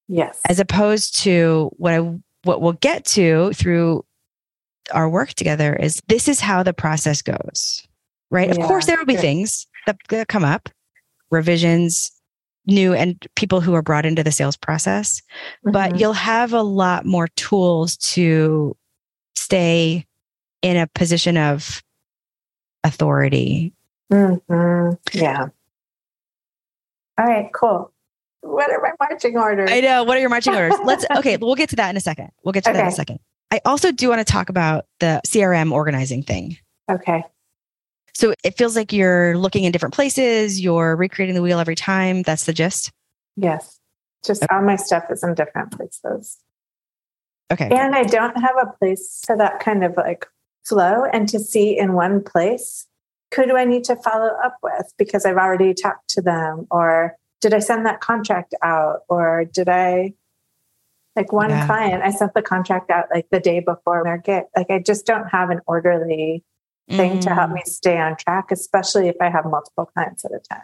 Yes. 0.08 0.40
As 0.48 0.58
opposed 0.58 1.20
to 1.20 1.70
what 1.76 1.92
I, 1.92 1.98
what 2.42 2.60
we'll 2.60 2.72
get 2.74 3.04
to 3.06 3.52
through 3.52 4.04
our 4.92 5.08
work 5.08 5.30
together 5.30 5.74
is 5.74 6.02
this 6.08 6.28
is 6.28 6.40
how 6.40 6.62
the 6.62 6.74
process 6.74 7.22
goes. 7.22 7.86
Right. 8.30 8.48
Yeah. 8.48 8.60
Of 8.60 8.66
course, 8.66 8.86
there 8.86 8.98
will 8.98 9.04
be 9.04 9.16
things 9.16 9.66
that, 9.86 9.96
that 10.08 10.28
come 10.28 10.44
up, 10.44 10.68
revisions, 11.30 12.10
new 12.66 12.94
and 12.94 13.24
people 13.36 13.60
who 13.60 13.74
are 13.74 13.82
brought 13.82 14.06
into 14.06 14.22
the 14.22 14.32
sales 14.32 14.56
process. 14.56 15.20
Mm-hmm. 15.20 15.72
But 15.72 15.98
you'll 16.00 16.12
have 16.12 16.52
a 16.52 16.62
lot 16.62 17.04
more 17.04 17.28
tools 17.28 17.96
to 17.98 18.76
stay 19.36 20.06
in 20.62 20.76
a 20.76 20.86
position 20.86 21.36
of 21.36 21.82
authority. 22.82 23.72
Mm-hmm. 24.12 24.94
Yeah. 25.12 25.48
All 27.18 27.26
right, 27.26 27.50
cool. 27.52 27.92
What 28.40 28.70
are 28.70 28.80
my 28.80 28.90
marching 29.08 29.36
orders? 29.38 29.70
I 29.70 29.80
know. 29.80 30.04
What 30.04 30.16
are 30.16 30.20
your 30.20 30.30
marching 30.30 30.54
orders? 30.56 30.78
Let's, 30.84 31.04
okay, 31.18 31.36
we'll 31.36 31.54
get 31.54 31.70
to 31.70 31.76
that 31.76 31.90
in 31.90 31.96
a 31.96 32.00
second. 32.00 32.30
We'll 32.44 32.52
get 32.52 32.64
to 32.64 32.70
okay. 32.70 32.78
that 32.78 32.86
in 32.86 32.92
a 32.92 32.96
second. 32.96 33.20
I 33.50 33.60
also 33.64 33.92
do 33.92 34.08
want 34.08 34.18
to 34.18 34.30
talk 34.30 34.48
about 34.48 34.86
the 35.00 35.20
CRM 35.26 35.72
organizing 35.72 36.22
thing. 36.22 36.56
Okay. 36.90 37.22
So 38.14 38.34
it 38.44 38.56
feels 38.56 38.76
like 38.76 38.92
you're 38.92 39.36
looking 39.36 39.64
in 39.64 39.72
different 39.72 39.94
places, 39.94 40.60
you're 40.60 40.96
recreating 40.96 41.34
the 41.34 41.42
wheel 41.42 41.58
every 41.58 41.74
time. 41.74 42.22
That's 42.22 42.44
the 42.44 42.52
gist? 42.52 42.92
Yes. 43.36 43.80
Just 44.24 44.44
okay. 44.44 44.54
all 44.54 44.62
my 44.62 44.76
stuff 44.76 45.04
is 45.10 45.22
in 45.22 45.34
different 45.34 45.72
places. 45.72 46.38
Okay. 47.52 47.68
And 47.70 47.94
I 47.94 48.04
don't 48.04 48.36
have 48.40 48.56
a 48.60 48.72
place 48.78 49.20
for 49.26 49.36
that 49.36 49.60
kind 49.60 49.84
of 49.84 49.96
like 49.96 50.26
flow 50.64 51.04
and 51.04 51.28
to 51.28 51.38
see 51.38 51.76
in 51.76 51.92
one 51.92 52.22
place 52.22 52.86
who 53.34 53.46
do 53.46 53.56
I 53.56 53.64
need 53.64 53.84
to 53.84 53.96
follow 53.96 54.30
up 54.44 54.56
with 54.62 54.92
because 54.96 55.26
I've 55.26 55.36
already 55.36 55.74
talked 55.74 56.08
to 56.10 56.22
them 56.22 56.66
or 56.70 57.16
did 57.40 57.52
I 57.52 57.58
send 57.58 57.84
that 57.84 58.00
contract 58.00 58.54
out 58.62 59.00
or 59.08 59.44
did 59.44 59.68
I 59.68 60.14
like 61.16 61.32
one 61.32 61.50
yeah. 61.50 61.66
client 61.66 62.02
I 62.02 62.10
sent 62.10 62.34
the 62.34 62.42
contract 62.42 62.90
out 62.90 63.06
like 63.12 63.26
the 63.30 63.40
day 63.40 63.60
before 63.60 64.04
get 64.24 64.50
like 64.56 64.70
I 64.70 64.78
just 64.80 65.06
don't 65.06 65.28
have 65.28 65.50
an 65.50 65.60
orderly 65.66 66.44
thing 66.90 67.18
mm. 67.18 67.20
to 67.22 67.34
help 67.34 67.50
mm. 67.50 67.54
me 67.54 67.62
stay 67.64 67.98
on 67.98 68.16
track, 68.16 68.50
especially 68.50 69.08
if 69.08 69.16
I 69.20 69.30
have 69.30 69.44
multiple 69.44 69.86
clients 69.86 70.24
at 70.24 70.32
a 70.32 70.40
time. 70.40 70.62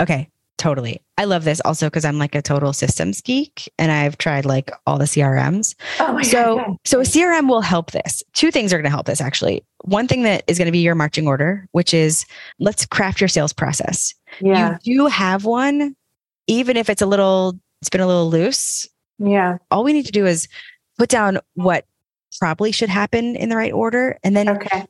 Okay. 0.00 0.28
Totally. 0.56 1.02
I 1.18 1.24
love 1.24 1.44
this 1.44 1.60
also 1.64 1.88
because 1.88 2.04
I'm 2.04 2.18
like 2.18 2.34
a 2.34 2.40
total 2.40 2.72
systems 2.72 3.20
geek 3.20 3.70
and 3.78 3.92
I've 3.92 4.16
tried 4.16 4.46
like 4.46 4.70
all 4.86 4.98
the 4.98 5.04
CRMs. 5.04 5.74
Oh 6.00 6.14
my 6.14 6.22
So 6.22 6.56
God. 6.56 6.76
so 6.84 7.00
a 7.00 7.02
CRM 7.02 7.48
will 7.48 7.60
help 7.60 7.90
this. 7.90 8.22
Two 8.32 8.50
things 8.50 8.72
are 8.72 8.76
going 8.76 8.84
to 8.84 8.90
help 8.90 9.06
this 9.06 9.20
actually. 9.20 9.62
One 9.82 10.06
thing 10.06 10.22
that 10.22 10.44
is 10.46 10.56
going 10.56 10.66
to 10.66 10.72
be 10.72 10.78
your 10.78 10.94
marching 10.94 11.26
order, 11.26 11.68
which 11.72 11.92
is 11.92 12.24
let's 12.60 12.86
craft 12.86 13.20
your 13.20 13.28
sales 13.28 13.52
process. 13.52 14.14
Yeah. 14.40 14.78
You 14.82 14.98
do 14.98 15.06
have 15.06 15.44
one 15.44 15.96
even 16.46 16.76
if 16.76 16.88
it's 16.88 17.02
a 17.02 17.06
little 17.06 17.58
it's 17.82 17.90
been 17.90 18.00
a 18.00 18.06
little 18.06 18.30
loose. 18.30 18.88
Yeah. 19.18 19.58
All 19.70 19.84
we 19.84 19.92
need 19.92 20.06
to 20.06 20.12
do 20.12 20.26
is 20.26 20.48
put 20.98 21.08
down 21.08 21.38
what 21.54 21.86
probably 22.38 22.72
should 22.72 22.88
happen 22.88 23.36
in 23.36 23.48
the 23.48 23.56
right 23.56 23.72
order 23.72 24.18
and 24.24 24.36
then 24.36 24.48
Okay. 24.48 24.84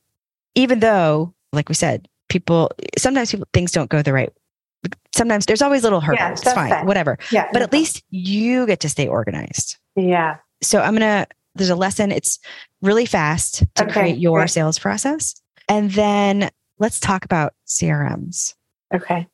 even 0.54 0.80
though 0.80 1.34
like 1.52 1.68
we 1.68 1.74
said 1.74 2.08
people 2.30 2.70
sometimes 2.96 3.30
people 3.30 3.46
things 3.52 3.70
don't 3.70 3.90
go 3.90 4.00
the 4.00 4.14
right 4.14 4.32
sometimes 5.14 5.44
there's 5.44 5.60
always 5.60 5.82
little 5.82 6.00
hurdles 6.00 6.20
Yeah, 6.20 6.32
it's 6.32 6.40
that's 6.42 6.54
fine 6.54 6.70
fine. 6.70 6.86
whatever 6.86 7.18
Yeah. 7.30 7.48
but 7.52 7.60
at 7.60 7.70
least 7.70 8.02
you 8.08 8.66
get 8.66 8.80
to 8.80 8.88
stay 8.88 9.06
organized 9.06 9.76
Yeah. 9.94 10.36
so 10.62 10.80
i'm 10.80 10.94
gonna 10.94 11.26
there's 11.54 11.68
a 11.70 11.76
lesson 11.76 12.10
it's 12.10 12.38
really 12.80 13.04
fast 13.06 13.62
to 13.74 13.84
Okay, 13.84 13.92
create 13.92 14.18
your 14.18 14.46
sales 14.46 14.78
process 14.78 15.34
and 15.68 15.90
then 15.90 16.48
let's 16.78 16.98
talk 16.98 17.26
about 17.26 17.52
crms 17.66 18.54
Okay. 18.94 19.26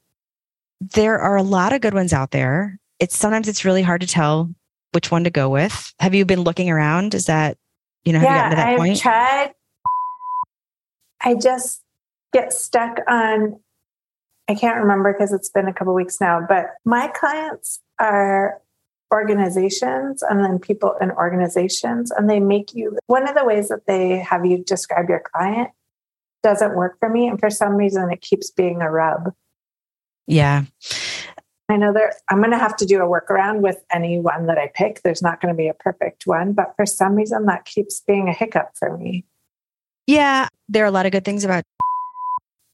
there 0.80 1.18
are 1.20 1.36
a 1.36 1.42
lot 1.44 1.72
of 1.72 1.80
good 1.80 1.94
ones 1.94 2.12
out 2.12 2.32
there 2.32 2.78
it's 2.98 3.16
sometimes 3.16 3.46
it's 3.48 3.64
really 3.64 3.82
hard 3.82 4.00
to 4.00 4.06
tell 4.08 4.50
which 4.92 5.10
one 5.10 5.24
to 5.24 5.30
go 5.30 5.48
with. 5.48 5.92
Have 6.00 6.14
you 6.14 6.24
been 6.24 6.40
looking 6.40 6.70
around? 6.70 7.14
Is 7.14 7.26
that 7.26 7.56
you 8.04 8.12
know 8.12 8.20
have 8.20 8.28
you 8.28 8.34
gotten 8.34 8.50
to 8.50 8.56
that 8.56 8.68
I've 8.68 8.78
point? 8.78 8.98
tried. 9.00 9.52
I 11.22 11.34
just 11.34 11.82
get 12.32 12.52
stuck 12.52 12.98
on, 13.08 13.60
I 14.48 14.54
can't 14.54 14.80
remember 14.80 15.12
because 15.12 15.32
it's 15.32 15.50
been 15.50 15.66
a 15.66 15.72
couple 15.72 15.94
weeks 15.94 16.20
now, 16.20 16.44
but 16.46 16.68
my 16.84 17.08
clients 17.08 17.80
are 17.98 18.60
organizations 19.12 20.22
and 20.22 20.42
then 20.44 20.58
people 20.58 20.94
in 21.00 21.10
organizations 21.10 22.10
and 22.10 22.30
they 22.30 22.38
make 22.38 22.74
you 22.74 22.96
one 23.06 23.28
of 23.28 23.34
the 23.34 23.44
ways 23.44 23.68
that 23.68 23.86
they 23.86 24.18
have 24.18 24.46
you 24.46 24.62
describe 24.64 25.08
your 25.08 25.22
client 25.34 25.70
doesn't 26.42 26.76
work 26.76 26.96
for 27.00 27.08
me 27.08 27.26
and 27.26 27.38
for 27.40 27.50
some 27.50 27.74
reason 27.74 28.10
it 28.10 28.20
keeps 28.20 28.50
being 28.50 28.80
a 28.80 28.90
rub. 28.90 29.34
Yeah 30.26 30.64
I 31.70 31.76
know 31.76 31.92
there 31.92 32.14
I'm 32.28 32.38
going 32.38 32.50
to 32.50 32.58
have 32.58 32.76
to 32.76 32.86
do 32.86 33.02
a 33.02 33.06
workaround 33.06 33.60
with 33.60 33.82
any 33.92 34.18
one 34.18 34.46
that 34.46 34.58
I 34.58 34.70
pick. 34.74 35.02
There's 35.02 35.22
not 35.22 35.40
going 35.40 35.54
to 35.54 35.56
be 35.56 35.68
a 35.68 35.74
perfect 35.74 36.26
one, 36.26 36.52
but 36.52 36.74
for 36.76 36.86
some 36.86 37.14
reason 37.14 37.46
that 37.46 37.64
keeps 37.64 38.00
being 38.00 38.28
a 38.28 38.32
hiccup 38.32 38.70
for 38.76 38.96
me. 38.96 39.24
Yeah, 40.06 40.48
there 40.68 40.84
are 40.84 40.88
a 40.88 40.90
lot 40.90 41.06
of 41.06 41.12
good 41.12 41.24
things 41.24 41.44
about 41.44 41.64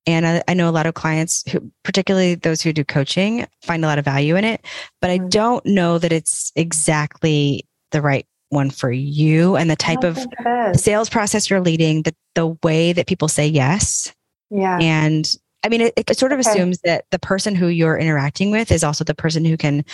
and 0.09 0.25
I, 0.25 0.43
I 0.47 0.55
know 0.55 0.69
a 0.69 0.71
lot 0.71 0.87
of 0.87 0.95
clients 0.95 1.43
who 1.51 1.71
particularly 1.83 2.37
those 2.37 2.63
who 2.63 2.73
do 2.73 2.85
coaching 2.85 3.47
find 3.63 3.85
a 3.85 3.89
lot 3.89 3.99
of 3.99 4.05
value 4.05 4.37
in 4.37 4.45
it, 4.45 4.65
but 5.01 5.11
I 5.11 5.19
Mhm. 5.19 5.31
don't 5.31 5.67
know 5.67 5.99
that 5.99 6.13
it's 6.13 6.53
exactly 6.55 7.65
the 7.91 8.01
right 8.01 8.25
one 8.51 8.71
for 8.71 8.93
you 8.93 9.57
and 9.57 9.69
the 9.69 9.75
type 9.77 10.05
of 10.05 10.15
think 10.17 10.33
it 10.39 10.77
is. 10.77 10.83
sales 10.83 11.11
process 11.11 11.51
you're 11.51 11.61
leading, 11.61 12.03
the 12.03 12.15
the 12.37 12.57
way 12.63 12.93
that 12.93 13.09
people 13.09 13.27
say 13.29 13.47
yes. 13.47 14.13
Yeah. 14.51 14.79
And 14.81 15.29
I 15.67 15.69
mean 15.69 15.81
it, 15.83 15.93
it 15.97 16.17
sort 16.19 16.33
of 16.33 16.39
Okay. 16.41 16.49
assumes 16.51 16.79
that 16.85 17.05
the 17.11 17.19
person 17.19 17.55
who 17.55 17.67
you're 17.67 17.99
interacting 17.99 18.51
with 18.51 18.71
is 18.73 18.83
also 18.85 19.05
the 19.05 19.15
person 19.15 19.45
who 19.45 19.57
can 19.57 19.85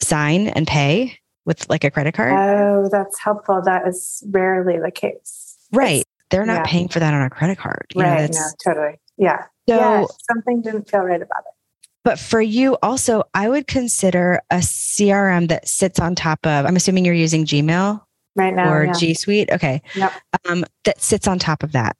sign 0.00 0.48
and 0.48 0.66
pay 0.66 1.18
with 1.46 1.68
like 1.70 1.82
a 1.84 1.90
credit 1.90 2.14
card. 2.14 2.32
Oh, 2.34 2.88
that's 2.92 3.18
helpful. 3.18 3.60
That 3.64 3.88
is 3.88 4.22
rarely 4.30 4.78
the 4.78 4.90
case. 4.90 5.56
right. 5.72 6.04
They're 6.30 6.46
not 6.46 6.64
yeah. 6.66 6.70
paying 6.72 6.88
for 6.88 6.98
that 6.98 7.12
on 7.12 7.20
a 7.22 7.28
credit 7.28 7.58
card. 7.58 7.86
You 7.94 8.02
know, 8.02 8.08
right. 8.08 8.30
no, 8.30 8.46
totally. 8.64 8.98
Yeah. 9.18 9.42
so 9.68 9.76
yeah. 9.76 10.04
Something 10.30 10.62
didn't 10.62 10.88
feel 10.88 11.00
right 11.00 11.20
about 11.20 11.40
it. 11.40 11.52
But 12.04 12.18
for 12.18 12.40
you 12.40 12.78
also, 12.82 13.24
I 13.34 13.48
would 13.50 13.66
consider 13.66 14.40
a 14.50 14.56
CRM 14.56 15.48
that 15.48 15.68
sits 15.68 16.00
on 16.00 16.14
top 16.14 16.46
of, 16.46 16.64
I'm 16.66 16.74
assuming 16.74 17.04
you're 17.04 17.14
using 17.14 17.44
Gmail 17.44 18.00
Right 18.34 18.54
now. 18.54 18.72
or 18.72 18.84
yeah. 18.86 18.92
G 18.92 19.12
Suite. 19.14 19.50
Okay. 19.52 19.82
Yep. 19.94 20.12
Um, 20.48 20.64
that 20.84 21.00
sits 21.02 21.28
on 21.28 21.38
top 21.38 21.62
of 21.62 21.72
that. 21.72 21.96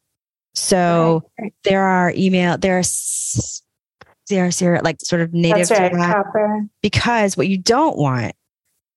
So 0.55 1.25
Right, 1.41 1.55
there 1.65 1.83
are 1.83 2.13
email, 2.17 2.59
there 2.59 2.79
are 2.79 2.83
there 4.29 4.51
are 4.63 4.81
like 4.83 5.01
sort 5.01 5.21
of 5.21 5.33
native 5.33 5.71
right. 5.71 6.63
Because 6.81 7.37
what 7.37 7.49
you 7.49 7.59
don't 7.59 7.97
want 7.99 8.35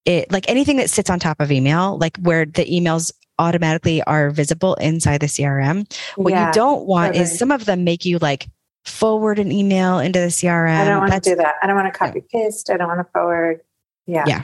it 0.06 0.32
like 0.32 0.48
anything 0.48 0.78
that 0.78 0.90
sits 0.90 1.10
on 1.10 1.20
top 1.20 1.40
of 1.40 1.52
email, 1.52 1.98
like 1.98 2.18
where 2.18 2.46
the 2.46 2.66
emails 2.66 3.12
automatically 3.40 4.02
are 4.04 4.30
visible 4.30 4.76
inside 4.76 5.20
the 5.20 5.28
CRM. 5.28 5.92
What 6.16 6.32
yeah. 6.32 6.48
you 6.48 6.54
don't 6.54 6.86
want 6.86 7.16
is 7.16 7.38
some 7.38 7.52
of 7.52 7.66
them 7.66 7.84
make 7.84 8.06
you 8.06 8.18
like 8.20 8.48
forward 8.86 9.40
an 9.40 9.52
email 9.52 10.00
into 10.00 10.20
the 10.20 10.28
CRM. 10.28 10.78
I 10.78 10.86
don't 10.86 11.02
want 11.02 11.24
to 11.24 11.30
do 11.32 11.36
that. 11.36 11.56
I 11.62 11.68
don't 11.68 11.76
want 11.76 11.92
to 11.92 11.98
copy 11.98 12.22
paste. 12.32 12.70
I 12.70 12.78
don't 12.78 12.88
want 12.88 13.00
to 13.00 13.12
forward. 13.12 13.62
Yeah. 14.06 14.24
Yeah. 14.28 14.44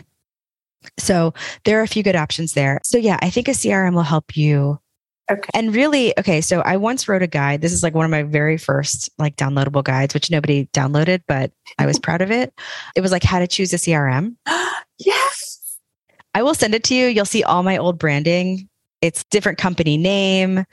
So 0.98 1.34
there 1.64 1.80
are 1.80 1.84
a 1.84 1.88
few 1.88 2.02
good 2.02 2.16
options 2.16 2.54
there. 2.54 2.80
So 2.84 2.98
yeah, 2.98 3.20
I 3.22 3.30
think 3.30 3.48
a 3.48 3.52
CRM 3.52 3.94
will 3.94 4.02
help 4.02 4.36
you. 4.36 4.80
Okay. 5.32 5.50
And 5.54 5.74
really, 5.74 6.18
okay, 6.20 6.42
so 6.42 6.62
I 6.62 6.76
once 6.78 7.08
wrote 7.08 7.22
a 7.24 7.28
guide. 7.28 7.62
This 7.62 7.72
is 7.72 7.84
like 7.84 7.96
one 7.96 8.06
of 8.06 8.12
my 8.12 8.24
very 8.24 8.58
first 8.58 9.10
like 9.18 9.38
downloadable 9.38 9.84
guides, 9.84 10.14
which 10.14 10.30
nobody 10.30 10.66
downloaded, 10.68 11.22
but 11.28 11.52
I 11.80 11.86
was 11.86 11.98
proud 12.00 12.22
of 12.22 12.32
it. 12.32 12.54
It 12.96 13.02
was 13.02 13.12
like 13.12 13.24
how 13.24 13.40
to 13.40 13.48
choose 13.48 13.72
a 13.74 13.78
CRM. 13.78 14.36
yes. 14.98 15.78
I 16.34 16.44
will 16.44 16.54
send 16.54 16.76
it 16.76 16.84
to 16.86 16.96
you. 16.96 17.08
You'll 17.08 17.26
see 17.26 17.44
all 17.44 17.64
my 17.64 17.78
old 17.78 17.98
branding. 17.98 18.68
It's 19.02 19.24
different 19.26 19.58
company 19.58 19.98
name, 19.98 20.66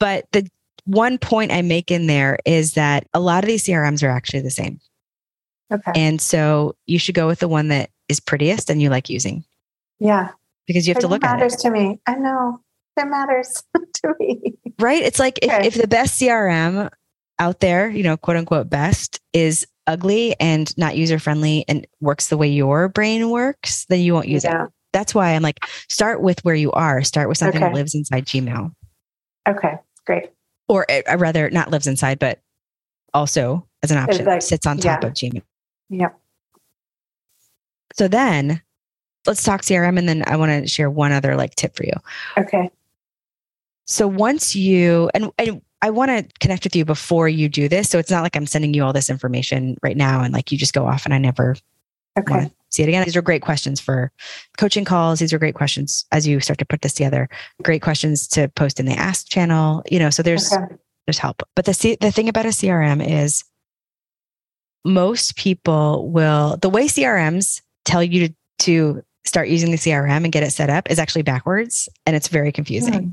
but 0.00 0.26
the 0.32 0.48
one 0.86 1.18
point 1.18 1.52
I 1.52 1.62
make 1.62 1.90
in 1.90 2.06
there 2.06 2.38
is 2.44 2.74
that 2.74 3.06
a 3.12 3.20
lot 3.20 3.44
of 3.44 3.48
these 3.48 3.64
CRMs 3.64 4.02
are 4.02 4.10
actually 4.10 4.40
the 4.40 4.50
same. 4.50 4.80
Okay. 5.72 5.92
And 5.94 6.20
so 6.20 6.74
you 6.86 6.98
should 6.98 7.14
go 7.14 7.26
with 7.26 7.40
the 7.40 7.48
one 7.48 7.68
that 7.68 7.90
is 8.08 8.20
prettiest 8.20 8.70
and 8.70 8.80
you 8.80 8.88
like 8.88 9.10
using 9.10 9.44
yeah. 9.98 10.30
because 10.66 10.86
you 10.86 10.94
have 10.94 11.00
to 11.00 11.06
It 11.06 11.10
look 11.10 11.24
at 11.24 11.34
it. 11.34 11.36
matters 11.38 11.56
to 11.56 11.70
me. 11.70 12.00
I 12.06 12.14
know. 12.14 12.60
It 12.96 13.06
matters 13.06 13.62
to 13.76 14.14
me. 14.18 14.54
right? 14.78 15.02
It's 15.02 15.18
like 15.18 15.38
if, 15.42 15.50
Okay. 15.52 15.66
if 15.66 15.74
the 15.74 15.86
best 15.88 16.20
CRM 16.20 16.90
out 17.38 17.60
there, 17.60 17.88
you 17.90 18.02
know, 18.02 18.16
quote 18.16 18.36
unquote 18.36 18.70
best 18.70 19.20
is 19.32 19.66
ugly 19.86 20.34
and 20.40 20.76
not 20.78 20.96
user 20.96 21.18
friendly 21.18 21.64
and 21.68 21.86
works 22.00 22.28
the 22.28 22.36
way 22.36 22.48
your 22.48 22.88
brain 22.88 23.30
works, 23.30 23.84
then 23.88 24.00
you 24.00 24.14
won't 24.14 24.28
use 24.28 24.44
it. 24.44 24.54
That's 24.92 25.14
why 25.14 25.32
I'm 25.34 25.42
like, 25.42 25.58
start 25.88 26.22
with 26.22 26.42
where 26.44 26.54
you 26.54 26.72
are. 26.72 27.02
Start 27.04 27.28
with 27.28 27.36
something 27.38 27.60
that 27.60 27.74
lives 27.74 27.94
inside 27.94 28.24
Gmail, 28.24 28.72
Okay. 29.46 29.74
Great. 30.06 30.30
or 30.68 30.86
uh, 30.90 31.16
rather, 31.18 31.50
not 31.50 31.70
lives 31.70 31.86
inside, 31.86 32.18
but 32.18 32.40
also 33.12 33.66
as 33.82 33.90
an 33.90 33.98
option 33.98 34.24
like- 34.24 34.40
sits 34.42 34.66
on 34.66 34.78
top 34.78 35.02
yeah. 35.02 35.08
of 35.08 35.14
Gmail. 35.14 35.42
Yep. 35.90 36.18
So 37.94 38.08
then, 38.08 38.62
let's 39.26 39.42
talk 39.42 39.62
CRM, 39.62 39.98
and 39.98 40.08
then 40.08 40.24
I 40.26 40.36
want 40.36 40.50
to 40.62 40.68
share 40.68 40.90
one 40.90 41.12
other 41.12 41.36
like 41.36 41.54
tip 41.54 41.76
for 41.76 41.84
you. 41.84 41.92
Okay. 42.38 42.70
So 43.86 44.06
once 44.08 44.54
you 44.54 45.10
and, 45.14 45.30
and 45.38 45.62
I 45.82 45.90
want 45.90 46.10
to 46.10 46.26
connect 46.40 46.64
with 46.64 46.74
you 46.74 46.84
before 46.84 47.28
you 47.28 47.48
do 47.48 47.68
this. 47.68 47.88
So 47.88 47.98
it's 47.98 48.10
not 48.10 48.22
like 48.22 48.34
I'm 48.36 48.46
sending 48.46 48.74
you 48.74 48.82
all 48.82 48.92
this 48.92 49.10
information 49.10 49.76
right 49.82 49.96
now 49.96 50.22
and 50.22 50.32
like 50.34 50.50
you 50.50 50.58
just 50.58 50.72
go 50.74 50.86
off 50.86 51.04
and 51.04 51.14
I 51.14 51.18
never 51.18 51.56
Okay. 52.18 52.50
see 52.70 52.82
it 52.82 52.88
again. 52.88 53.04
These 53.04 53.14
are 53.14 53.22
great 53.22 53.42
questions 53.42 53.78
for 53.78 54.10
coaching 54.56 54.86
calls. 54.86 55.18
These 55.18 55.34
are 55.34 55.38
great 55.38 55.54
questions 55.54 56.06
as 56.12 56.26
you 56.26 56.40
start 56.40 56.58
to 56.60 56.64
put 56.64 56.80
this 56.80 56.94
together. 56.94 57.28
Great 57.62 57.82
questions 57.82 58.26
to 58.28 58.48
post 58.48 58.80
in 58.80 58.86
the 58.86 58.94
ask 58.94 59.28
channel. 59.28 59.82
You 59.90 59.98
know, 59.98 60.08
so 60.10 60.22
there's 60.22 60.50
Okay. 60.52 60.74
there's 61.06 61.18
help. 61.18 61.42
But 61.54 61.66
the 61.66 61.74
C- 61.74 61.98
the 62.00 62.10
thing 62.10 62.28
about 62.30 62.46
a 62.46 62.52
CRM 62.52 63.06
is 63.06 63.44
most 64.84 65.36
people 65.36 66.10
will 66.10 66.56
the 66.56 66.70
way 66.70 66.86
CRMs 66.86 67.60
tell 67.84 68.02
you 68.02 68.28
to, 68.28 68.34
to 68.60 69.02
start 69.24 69.48
using 69.48 69.70
the 69.72 69.76
CRM 69.76 70.24
and 70.24 70.32
get 70.32 70.42
it 70.42 70.52
set 70.52 70.70
up 70.70 70.90
is 70.90 70.98
actually 70.98 71.22
backwards 71.22 71.88
and 72.06 72.16
it's 72.16 72.28
very 72.28 72.50
confusing 72.50 72.94
hmm. 73.02 73.10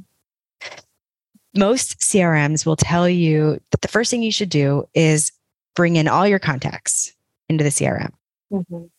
Most 1.55 1.99
CRMs 1.99 2.65
will 2.65 2.75
tell 2.75 3.07
you 3.07 3.59
that 3.71 3.81
the 3.81 3.87
first 3.87 4.09
thing 4.11 4.23
you 4.23 4.31
should 4.31 4.49
do 4.49 4.87
is 4.93 5.31
bring 5.75 5.95
in 5.95 6.07
all 6.07 6.27
your 6.27 6.39
contacts 6.39 7.13
into 7.49 7.63
the 7.63 7.69
CRM 7.71 8.11
Mhm. 8.51 8.89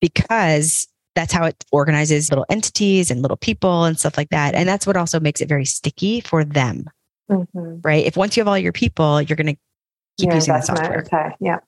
because 0.00 0.88
that's 1.14 1.32
how 1.32 1.44
it 1.44 1.64
organizes 1.72 2.30
little 2.30 2.44
entities 2.50 3.10
and 3.10 3.22
little 3.22 3.36
people 3.38 3.84
and 3.84 3.98
stuff 3.98 4.16
like 4.18 4.28
that. 4.30 4.54
And 4.54 4.68
that's 4.68 4.86
what 4.86 4.96
also 4.96 5.18
makes 5.18 5.40
it 5.40 5.48
very 5.48 5.64
sticky 5.64 6.20
for 6.20 6.44
them, 6.44 6.90
Mhm. 7.30 7.80
right? 7.82 8.04
If 8.04 8.16
once 8.16 8.36
you 8.36 8.42
have 8.42 8.48
all 8.48 8.58
your 8.58 8.72
people, 8.72 9.22
you're 9.22 9.36
going 9.36 9.46
to 9.54 9.58
keep 10.18 10.26
Your 10.28 10.34
using 10.34 10.52
the 10.54 10.60
software. 10.60 11.00
Okay. 11.06 11.34
Yeah. 11.40 11.58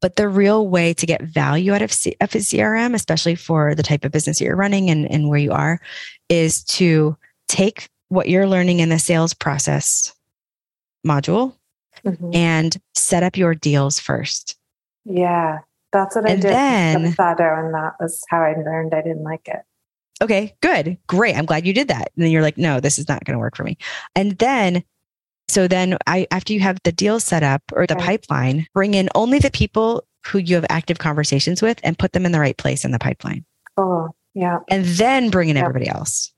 But 0.00 0.16
the 0.16 0.28
real 0.28 0.68
way 0.68 0.94
to 0.94 1.06
get 1.06 1.22
value 1.22 1.74
out 1.74 1.82
of, 1.82 1.92
C- 1.92 2.16
of 2.20 2.34
a 2.34 2.38
CRM, 2.38 2.94
especially 2.94 3.34
for 3.34 3.74
the 3.74 3.82
type 3.82 4.04
of 4.04 4.12
business 4.12 4.38
that 4.38 4.44
you're 4.44 4.56
running 4.56 4.88
and, 4.90 5.10
and 5.10 5.28
where 5.28 5.38
you 5.38 5.52
are, 5.52 5.80
is 6.28 6.62
to 6.64 7.16
take 7.48 7.88
what 8.08 8.28
you're 8.28 8.46
learning 8.46 8.80
in 8.80 8.88
the 8.88 8.98
sales 8.98 9.34
process 9.34 10.14
module 11.06 11.54
Mhm. 12.04 12.34
and 12.34 12.76
set 12.94 13.22
up 13.22 13.36
your 13.36 13.54
deals 13.54 13.98
first. 13.98 14.56
Yeah. 15.04 15.58
That's 15.92 16.14
what 16.16 16.26
I 16.26 16.34
did. 16.34 16.42
then- 16.42 17.12
Sado, 17.14 17.44
and 17.64 17.72
that 17.74 17.94
was 17.98 18.22
how 18.28 18.42
I 18.42 18.52
learned 18.54 18.94
I 18.94 19.00
didn't 19.02 19.22
like 19.24 19.48
it. 19.48 19.60
Okay, 20.22 20.54
good. 20.60 20.98
Great. 21.06 21.36
I'm 21.36 21.46
glad 21.46 21.64
you 21.66 21.72
did 21.72 21.88
that. 21.88 22.10
And 22.16 22.24
then 22.24 22.30
you're 22.30 22.42
like, 22.42 22.58
no, 22.58 22.80
this 22.80 22.98
is 22.98 23.08
not 23.08 23.24
going 23.24 23.34
to 23.34 23.38
work 23.38 23.56
for 23.56 23.64
me. 23.64 23.78
And 24.16 24.32
then, 24.38 24.82
so 25.48 25.66
then 25.68 25.96
I, 26.06 26.26
after 26.30 26.52
you 26.52 26.60
have 26.60 26.78
the 26.84 26.92
deal 26.92 27.20
set 27.20 27.42
up 27.42 27.62
or 27.72 27.86
the 27.86 27.94
Okay. 27.96 28.04
pipeline, 28.04 28.66
bring 28.74 28.94
in 28.94 29.08
only 29.14 29.38
the 29.38 29.50
people 29.50 30.04
who 30.26 30.38
you 30.38 30.56
have 30.56 30.66
active 30.68 30.98
conversations 30.98 31.62
with 31.62 31.78
and 31.84 31.98
put 31.98 32.12
them 32.12 32.26
in 32.26 32.32
the 32.32 32.40
right 32.40 32.56
place 32.58 32.84
in 32.84 32.90
the 32.90 32.98
pipeline. 32.98 33.44
Oh, 33.76 34.10
yeah. 34.34 34.58
And 34.68 34.84
then 34.84 35.30
bring 35.30 35.48
in 35.48 35.56
everybody 35.56 35.88
else. 35.88 36.32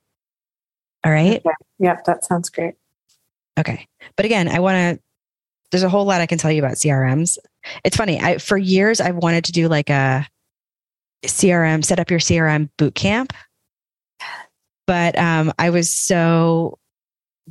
All 1.03 1.11
right. 1.11 1.37
Okay. 1.37 1.55
Yep. 1.79 2.05
That 2.05 2.25
sounds 2.25 2.49
great. 2.49 2.75
Okay. 3.59 3.87
But 4.15 4.25
again, 4.25 4.47
I 4.47 4.59
want 4.59 4.75
to, 4.75 5.03
there's 5.71 5.83
a 5.83 5.89
whole 5.89 6.05
lot 6.05 6.21
I 6.21 6.25
can 6.25 6.37
tell 6.37 6.51
you 6.51 6.61
about 6.61 6.75
CRMs. 6.75 7.37
It's 7.83 7.97
funny. 7.97 8.19
I, 8.19 8.37
for 8.37 8.57
years, 8.57 9.01
I've 9.01 9.15
wanted 9.15 9.45
to 9.45 9.51
do 9.51 9.67
like 9.67 9.89
a 9.89 10.27
CRM, 11.23 11.83
set 11.83 11.99
up 11.99 12.09
your 12.09 12.19
CRM 12.19 12.69
boot 12.77 12.95
camp. 12.95 13.33
But 14.87 15.17
um, 15.17 15.53
I 15.57 15.69
was 15.69 15.91
so 15.91 16.77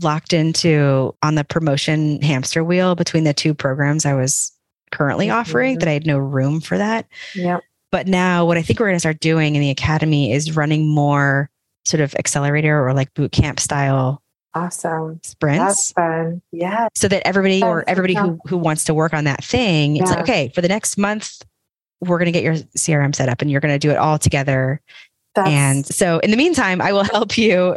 locked 0.02 0.32
into 0.32 1.14
on 1.22 1.34
the 1.34 1.44
promotion 1.44 2.20
hamster 2.22 2.62
wheel 2.62 2.94
between 2.94 3.24
the 3.24 3.34
two 3.34 3.54
programs 3.54 4.06
I 4.06 4.14
was 4.14 4.52
currently 4.90 5.28
mm-hmm. 5.28 5.38
offering 5.38 5.78
that 5.78 5.88
I 5.88 5.92
had 5.92 6.06
no 6.06 6.18
room 6.18 6.60
for 6.60 6.78
that. 6.78 7.06
Yeah. 7.34 7.60
But 7.90 8.06
now 8.06 8.44
what 8.44 8.56
I 8.56 8.62
think 8.62 8.78
we're 8.78 8.86
going 8.86 8.96
to 8.96 9.00
start 9.00 9.20
doing 9.20 9.54
in 9.56 9.60
the 9.60 9.70
academy 9.70 10.32
is 10.32 10.56
running 10.56 10.86
more 10.86 11.50
sort 11.84 12.00
of 12.00 12.14
accelerator 12.14 12.86
or 12.86 12.92
like 12.92 13.12
boot 13.14 13.32
camp 13.32 13.60
style 13.60 14.22
awesome 14.54 15.20
sprints. 15.22 15.64
That's 15.64 15.92
fun. 15.92 16.42
Yeah. 16.52 16.88
So 16.94 17.08
that 17.08 17.26
everybody 17.26 17.60
That's 17.60 17.68
or 17.68 17.84
everybody 17.88 18.14
who, 18.14 18.38
who 18.46 18.58
wants 18.58 18.84
to 18.84 18.94
work 18.94 19.14
on 19.14 19.24
that 19.24 19.44
thing, 19.44 19.96
it's 19.96 20.10
like, 20.10 20.20
okay, 20.20 20.52
for 20.54 20.60
the 20.60 20.68
next 20.68 20.98
month, 20.98 21.42
we're 22.00 22.18
going 22.18 22.26
to 22.26 22.32
get 22.32 22.42
your 22.42 22.54
CRM 22.54 23.14
set 23.14 23.28
up 23.28 23.42
and 23.42 23.50
you're 23.50 23.60
going 23.60 23.74
to 23.74 23.78
do 23.78 23.90
it 23.90 23.96
all 23.96 24.18
together. 24.18 24.80
That's, 25.34 25.48
and 25.48 25.86
so 25.86 26.18
in 26.20 26.30
the 26.30 26.36
meantime, 26.36 26.80
I 26.80 26.92
will 26.92 27.04
help 27.12 27.36
you 27.38 27.76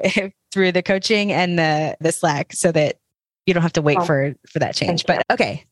through 0.52 0.72
the 0.72 0.84
coaching 0.84 1.32
and 1.32 1.58
the 1.58 1.98
the 2.00 2.12
Slack 2.12 2.54
so 2.54 2.72
that 2.72 2.98
you 3.46 3.54
don't 3.54 3.64
have 3.64 3.74
to 3.74 3.82
wait 3.82 3.98
oh, 4.00 4.06
for 4.06 4.36
for 4.50 4.60
that 4.60 4.76
change. 4.76 5.06
But 5.06 5.24
okay. 5.32 5.66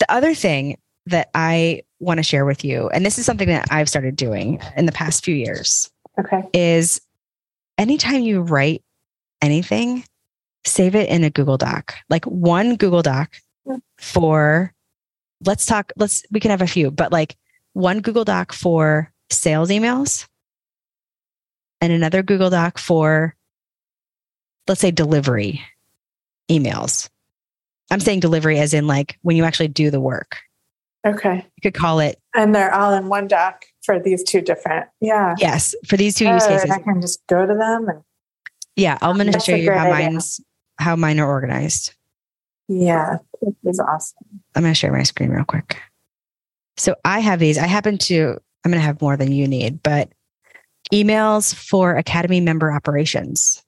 The 0.00 0.10
other 0.10 0.34
thing 0.34 0.78
that 1.06 1.30
I 1.34 1.82
want 2.00 2.18
to 2.18 2.22
share 2.22 2.44
with 2.44 2.64
you, 2.64 2.88
and 2.88 3.04
this 3.04 3.18
is 3.18 3.26
something 3.26 3.48
that 3.48 3.68
I've 3.70 3.88
started 3.88 4.16
doing 4.16 4.60
in 4.76 4.86
the 4.86 4.92
past 4.92 5.24
few 5.24 5.34
years. 5.34 5.90
Okay. 6.18 6.42
Is 6.52 7.00
anytime 7.78 8.22
you 8.22 8.40
write 8.40 8.82
anything, 9.40 10.04
save 10.64 10.94
it 10.94 11.08
in 11.08 11.24
a 11.24 11.30
Google 11.30 11.58
Doc, 11.58 11.94
like 12.08 12.24
one 12.24 12.76
Google 12.76 13.02
Doc 13.02 13.34
for, 13.98 14.72
let's 15.44 15.66
talk, 15.66 15.92
let's, 15.96 16.24
we 16.30 16.40
can 16.40 16.50
have 16.50 16.62
a 16.62 16.66
few, 16.66 16.90
but 16.90 17.12
like 17.12 17.36
one 17.72 18.00
Google 18.00 18.24
Doc 18.24 18.52
for 18.52 19.12
sales 19.30 19.70
emails 19.70 20.26
and 21.80 21.92
another 21.92 22.22
Google 22.22 22.50
Doc 22.50 22.78
for, 22.78 23.34
let's 24.68 24.80
say, 24.80 24.90
delivery 24.90 25.60
emails. 26.50 27.08
I'm 27.90 28.00
saying 28.00 28.20
delivery 28.20 28.58
as 28.58 28.72
in 28.72 28.86
like 28.86 29.18
when 29.22 29.36
you 29.36 29.44
actually 29.44 29.68
do 29.68 29.90
the 29.90 30.00
work. 30.00 30.38
Okay. 31.06 31.36
You 31.56 31.62
could 31.62 31.74
call 31.74 31.98
it. 31.98 32.18
And 32.34 32.54
they're 32.54 32.72
all 32.72 32.94
in 32.94 33.08
one 33.08 33.26
doc 33.26 33.64
for 33.82 33.98
these 33.98 34.22
two 34.22 34.40
different. 34.40 34.86
Yeah. 35.00 35.34
Yes. 35.38 35.74
For 35.86 35.96
these 35.96 36.14
two 36.14 36.26
oh, 36.26 36.34
use 36.34 36.46
cases. 36.46 36.70
I 36.70 36.78
can 36.78 37.00
just 37.00 37.26
go 37.28 37.46
to 37.46 37.54
them 37.54 37.88
and. 37.88 38.02
Yeah. 38.76 38.96
I'm 39.02 39.16
going 39.16 39.30
to 39.32 39.40
show 39.40 39.54
you 39.54 39.70
how 39.72 39.90
idea. 39.90 40.10
mine's, 40.10 40.40
how 40.78 40.96
mine 40.96 41.20
are 41.20 41.28
organized. 41.28 41.94
Yeah. 42.68 43.18
It's 43.64 43.80
awesome. 43.80 44.18
I'm 44.54 44.62
going 44.62 44.72
to 44.72 44.78
share 44.78 44.92
my 44.92 45.02
screen 45.02 45.30
real 45.30 45.44
quick. 45.44 45.76
So 46.76 46.94
I 47.04 47.20
have 47.20 47.38
these. 47.38 47.58
I 47.58 47.66
happen 47.66 47.98
to, 47.98 48.38
I'm 48.64 48.70
going 48.70 48.80
to 48.80 48.86
have 48.86 49.02
more 49.02 49.16
than 49.16 49.32
you 49.32 49.46
need, 49.46 49.82
but 49.82 50.10
emails 50.92 51.54
for 51.54 51.96
Academy 51.96 52.40
member 52.40 52.72
operations, 52.72 53.62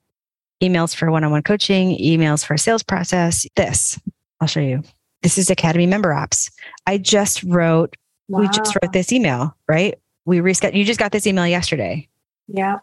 emails 0.62 0.94
for 0.94 1.11
one 1.11 1.24
on 1.24 1.31
one 1.31 1.42
coaching, 1.42 1.98
emails 1.98 2.44
for 2.44 2.57
sales 2.57 2.83
process. 2.83 3.46
This, 3.57 4.00
I'll 4.40 4.48
show 4.48 4.61
you. 4.61 4.83
This 5.22 5.37
is 5.37 5.50
Academy 5.50 5.87
member 5.87 6.12
ops. 6.12 6.50
I 6.87 6.98
just 6.98 7.42
wrote, 7.42 7.96
wow. 8.29 8.40
we 8.40 8.48
just 8.48 8.74
wrote 8.81 8.92
this 8.92 9.12
email, 9.12 9.57
right? 9.68 9.98
We 10.24 10.38
rescheduled, 10.38 10.74
you 10.74 10.84
just 10.84 11.00
got 11.00 11.12
this 11.12 11.26
email 11.26 11.46
yesterday. 11.46 12.08
Yeah. 12.46 12.78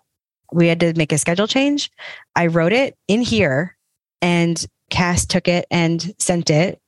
We 0.52 0.68
had 0.68 0.80
to 0.82 0.94
make 0.96 1.12
a 1.12 1.18
schedule 1.18 1.48
change. 1.48 1.92
I 2.36 2.48
wrote 2.48 2.74
it 2.74 2.98
in 3.08 3.22
here 3.22 3.78
and 4.22 4.64
Cass 4.90 5.26
took 5.26 5.48
it 5.48 5.66
and 5.72 6.14
sent 6.20 6.50
it 6.50 6.82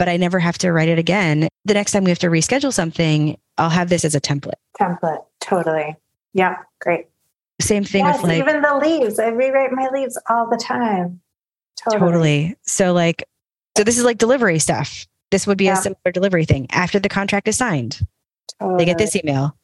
but 0.00 0.08
I 0.08 0.16
never 0.16 0.38
have 0.38 0.56
to 0.58 0.72
write 0.72 0.88
it 0.88 0.98
again. 0.98 1.46
The 1.66 1.74
next 1.74 1.92
time 1.92 2.04
we 2.04 2.10
have 2.10 2.18
to 2.20 2.28
reschedule 2.28 2.72
something, 2.72 3.38
I'll 3.58 3.68
have 3.68 3.90
this 3.90 4.02
as 4.02 4.14
a 4.14 4.20
template. 4.20 4.54
Template, 4.80 5.22
totally. 5.40 5.94
Yeah, 6.32 6.56
great. 6.80 7.08
Same 7.60 7.84
thing 7.84 8.06
yes, 8.06 8.22
with 8.22 8.30
like 8.30 8.38
even 8.38 8.62
the 8.62 8.78
leaves. 8.78 9.18
I 9.18 9.26
rewrite 9.26 9.72
my 9.72 9.90
leaves 9.92 10.18
all 10.30 10.48
the 10.48 10.56
time. 10.56 11.20
Totally. 11.76 12.00
totally. 12.00 12.56
So 12.62 12.94
like, 12.94 13.28
so 13.76 13.84
this 13.84 13.98
is 13.98 14.04
like 14.04 14.16
delivery 14.16 14.58
stuff. 14.58 15.06
This 15.30 15.46
would 15.46 15.58
be 15.58 15.66
yeah. 15.66 15.74
a 15.74 15.82
similar 15.82 16.12
delivery 16.14 16.46
thing. 16.46 16.66
After 16.70 16.98
the 16.98 17.10
contract 17.10 17.46
is 17.46 17.58
signed, 17.58 18.00
they 18.78 18.84
get 18.84 18.98
this 18.98 19.16
email. 19.16 19.56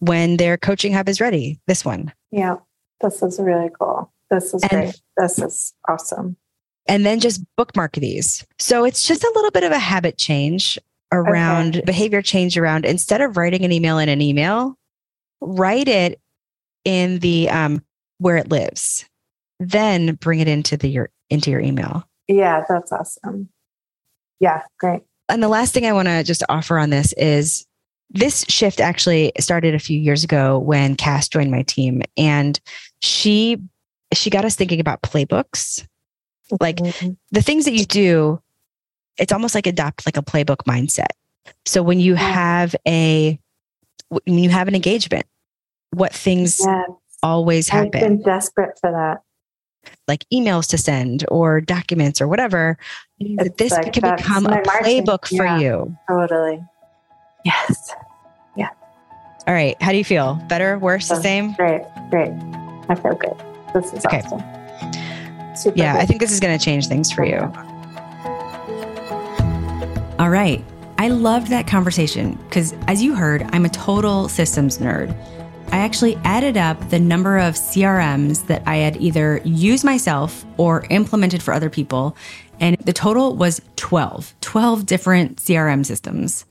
When 0.00 0.36
their 0.36 0.56
coaching 0.56 0.92
hub 0.92 1.08
is 1.08 1.20
ready, 1.20 1.60
this 1.66 1.84
one. 1.84 2.12
Yeah, 2.32 2.56
this 3.00 3.22
is 3.22 3.38
really 3.38 3.70
cool. 3.78 4.12
This 4.30 4.52
is 4.52 4.62
and, 4.62 4.70
great. 4.70 5.00
This 5.16 5.38
is 5.38 5.74
awesome 5.88 6.36
and 6.86 7.06
then 7.06 7.20
just 7.20 7.44
bookmark 7.56 7.92
these. 7.94 8.44
So 8.58 8.84
it's 8.84 9.06
just 9.06 9.24
a 9.24 9.32
little 9.34 9.50
bit 9.50 9.64
of 9.64 9.72
a 9.72 9.78
habit 9.78 10.18
change 10.18 10.78
around 11.12 11.76
okay. 11.76 11.84
behavior 11.84 12.22
change 12.22 12.56
around 12.56 12.84
instead 12.84 13.20
of 13.20 13.36
writing 13.36 13.64
an 13.64 13.72
email 13.72 13.98
in 13.98 14.08
an 14.08 14.20
email, 14.20 14.76
write 15.40 15.88
it 15.88 16.20
in 16.84 17.18
the 17.20 17.48
um 17.50 17.82
where 18.18 18.36
it 18.36 18.50
lives. 18.50 19.04
Then 19.60 20.14
bring 20.16 20.40
it 20.40 20.48
into 20.48 20.76
the 20.76 20.88
your 20.88 21.10
into 21.30 21.50
your 21.50 21.60
email. 21.60 22.04
Yeah, 22.28 22.64
that's 22.68 22.92
awesome. 22.92 23.48
Yeah, 24.40 24.62
great. 24.78 25.02
And 25.28 25.42
the 25.42 25.48
last 25.48 25.72
thing 25.72 25.86
I 25.86 25.92
want 25.92 26.08
to 26.08 26.24
just 26.24 26.42
offer 26.48 26.78
on 26.78 26.90
this 26.90 27.12
is 27.14 27.64
this 28.12 28.44
shift 28.48 28.80
actually 28.80 29.32
started 29.40 29.74
a 29.74 29.78
few 29.78 29.98
years 29.98 30.22
ago 30.22 30.58
when 30.58 30.96
Cass 30.96 31.28
joined 31.28 31.50
my 31.50 31.62
team 31.62 32.02
and 32.16 32.60
she 33.00 33.58
she 34.12 34.28
got 34.30 34.44
us 34.44 34.54
thinking 34.54 34.80
about 34.80 35.02
playbooks 35.02 35.86
like 36.60 36.76
mm-hmm. 36.76 37.12
the 37.30 37.42
things 37.42 37.64
that 37.64 37.72
you 37.72 37.84
do, 37.84 38.40
it's 39.18 39.32
almost 39.32 39.54
like 39.54 39.66
adopt 39.66 40.06
like 40.06 40.16
a 40.16 40.22
playbook 40.22 40.64
mindset. 40.68 41.12
So 41.64 41.82
when 41.82 42.00
you 42.00 42.14
have 42.14 42.74
a 42.86 43.38
when 44.08 44.38
you 44.38 44.50
have 44.50 44.68
an 44.68 44.74
engagement, 44.74 45.26
what 45.90 46.12
things 46.12 46.60
yes. 46.60 46.90
always 47.22 47.68
happen? 47.68 47.94
I've 47.94 48.00
been 48.00 48.22
desperate 48.22 48.78
for 48.80 48.90
that. 48.90 49.22
Like 50.06 50.24
emails 50.32 50.68
to 50.70 50.78
send 50.78 51.24
or 51.28 51.60
documents 51.60 52.20
or 52.20 52.28
whatever. 52.28 52.76
It's 53.18 53.56
this 53.56 53.72
like 53.72 53.92
can 53.92 54.14
become 54.16 54.46
a 54.46 54.60
playbook 54.62 55.26
for 55.26 55.44
yeah, 55.44 55.58
you. 55.58 55.96
Totally. 56.08 56.62
Yes. 57.44 57.90
Yeah. 58.56 58.68
All 59.46 59.54
right. 59.54 59.80
How 59.82 59.92
do 59.92 59.98
you 59.98 60.04
feel? 60.04 60.34
Better, 60.48 60.78
worse, 60.78 61.08
the 61.08 61.20
same? 61.20 61.54
Great. 61.54 61.82
Great. 62.10 62.32
I 62.88 62.94
feel 62.94 63.14
good. 63.14 63.34
This 63.74 63.92
is 63.92 64.04
okay. 64.06 64.22
awesome. 64.22 64.42
Super 65.56 65.78
yeah, 65.78 65.96
I 65.96 66.06
think 66.06 66.20
this 66.20 66.32
is 66.32 66.40
going 66.40 66.58
to 66.58 66.64
change 66.64 66.88
things 66.88 67.12
for 67.12 67.24
you. 67.24 67.38
All 70.18 70.30
right. 70.30 70.64
I 70.98 71.08
loved 71.08 71.48
that 71.48 71.66
conversation 71.66 72.38
because, 72.48 72.74
as 72.86 73.02
you 73.02 73.14
heard, 73.14 73.42
I'm 73.52 73.64
a 73.64 73.68
total 73.68 74.28
systems 74.28 74.78
nerd. 74.78 75.10
I 75.72 75.78
actually 75.78 76.16
added 76.24 76.56
up 76.56 76.90
the 76.90 77.00
number 77.00 77.38
of 77.38 77.54
CRMs 77.54 78.46
that 78.46 78.62
I 78.66 78.76
had 78.76 78.98
either 78.98 79.40
used 79.44 79.84
myself 79.84 80.44
or 80.58 80.84
implemented 80.90 81.42
for 81.42 81.52
other 81.52 81.70
people, 81.70 82.16
and 82.60 82.76
the 82.76 82.92
total 82.92 83.36
was 83.36 83.60
12, 83.76 84.34
12 84.42 84.86
different 84.86 85.38
CRM 85.38 85.84
systems. 85.84 86.44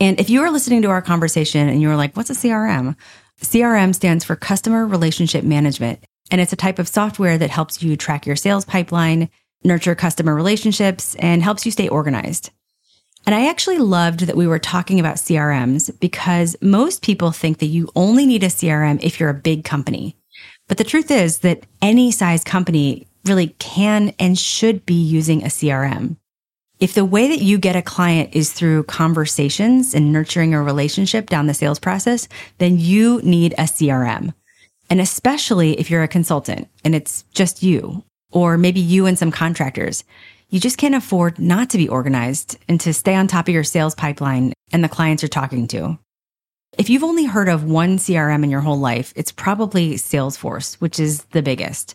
And 0.00 0.18
if 0.18 0.30
you 0.30 0.40
are 0.42 0.50
listening 0.50 0.80
to 0.82 0.88
our 0.88 1.02
conversation 1.02 1.68
and 1.68 1.82
you're 1.82 1.96
like, 1.96 2.16
what's 2.16 2.30
a 2.30 2.34
CRM? 2.34 2.96
CRM 3.42 3.94
stands 3.94 4.24
for 4.24 4.34
Customer 4.34 4.86
Relationship 4.86 5.44
Management. 5.44 6.02
And 6.30 6.40
it's 6.40 6.54
a 6.54 6.56
type 6.56 6.78
of 6.78 6.88
software 6.88 7.36
that 7.36 7.50
helps 7.50 7.82
you 7.82 7.96
track 7.96 8.24
your 8.24 8.36
sales 8.36 8.64
pipeline, 8.64 9.28
nurture 9.62 9.94
customer 9.94 10.34
relationships, 10.34 11.14
and 11.16 11.42
helps 11.42 11.66
you 11.66 11.72
stay 11.72 11.88
organized. 11.88 12.50
And 13.26 13.34
I 13.34 13.48
actually 13.48 13.78
loved 13.78 14.20
that 14.20 14.36
we 14.36 14.46
were 14.46 14.58
talking 14.58 14.98
about 14.98 15.16
CRMs 15.16 15.98
because 16.00 16.56
most 16.62 17.02
people 17.02 17.30
think 17.30 17.58
that 17.58 17.66
you 17.66 17.90
only 17.94 18.26
need 18.26 18.42
a 18.42 18.46
CRM 18.46 19.02
if 19.02 19.20
you're 19.20 19.28
a 19.28 19.34
big 19.34 19.64
company. 19.64 20.16
But 20.66 20.78
the 20.78 20.84
truth 20.84 21.10
is 21.10 21.40
that 21.40 21.66
any 21.82 22.10
size 22.10 22.42
company 22.42 23.06
really 23.26 23.48
can 23.58 24.14
and 24.18 24.38
should 24.38 24.86
be 24.86 24.94
using 24.94 25.42
a 25.42 25.48
CRM. 25.48 26.16
If 26.80 26.94
the 26.94 27.04
way 27.04 27.28
that 27.28 27.42
you 27.42 27.58
get 27.58 27.76
a 27.76 27.82
client 27.82 28.30
is 28.32 28.54
through 28.54 28.84
conversations 28.84 29.92
and 29.92 30.14
nurturing 30.14 30.54
a 30.54 30.62
relationship 30.62 31.28
down 31.28 31.46
the 31.46 31.52
sales 31.52 31.78
process, 31.78 32.26
then 32.56 32.78
you 32.78 33.20
need 33.22 33.52
a 33.52 33.64
CRM. 33.64 34.32
And 34.88 34.98
especially 34.98 35.78
if 35.78 35.90
you're 35.90 36.02
a 36.02 36.08
consultant 36.08 36.68
and 36.82 36.94
it's 36.94 37.24
just 37.34 37.62
you, 37.62 38.02
or 38.32 38.56
maybe 38.56 38.80
you 38.80 39.04
and 39.04 39.18
some 39.18 39.30
contractors, 39.30 40.04
you 40.48 40.58
just 40.58 40.78
can't 40.78 40.94
afford 40.94 41.38
not 41.38 41.68
to 41.68 41.76
be 41.76 41.86
organized 41.86 42.56
and 42.66 42.80
to 42.80 42.94
stay 42.94 43.14
on 43.14 43.26
top 43.26 43.46
of 43.46 43.52
your 43.52 43.62
sales 43.62 43.94
pipeline 43.94 44.54
and 44.72 44.82
the 44.82 44.88
clients 44.88 45.22
you're 45.22 45.28
talking 45.28 45.68
to. 45.68 45.98
If 46.78 46.88
you've 46.88 47.04
only 47.04 47.26
heard 47.26 47.50
of 47.50 47.64
one 47.64 47.98
CRM 47.98 48.42
in 48.42 48.50
your 48.50 48.62
whole 48.62 48.78
life, 48.78 49.12
it's 49.16 49.32
probably 49.32 49.94
Salesforce, 49.94 50.76
which 50.76 50.98
is 50.98 51.24
the 51.32 51.42
biggest. 51.42 51.94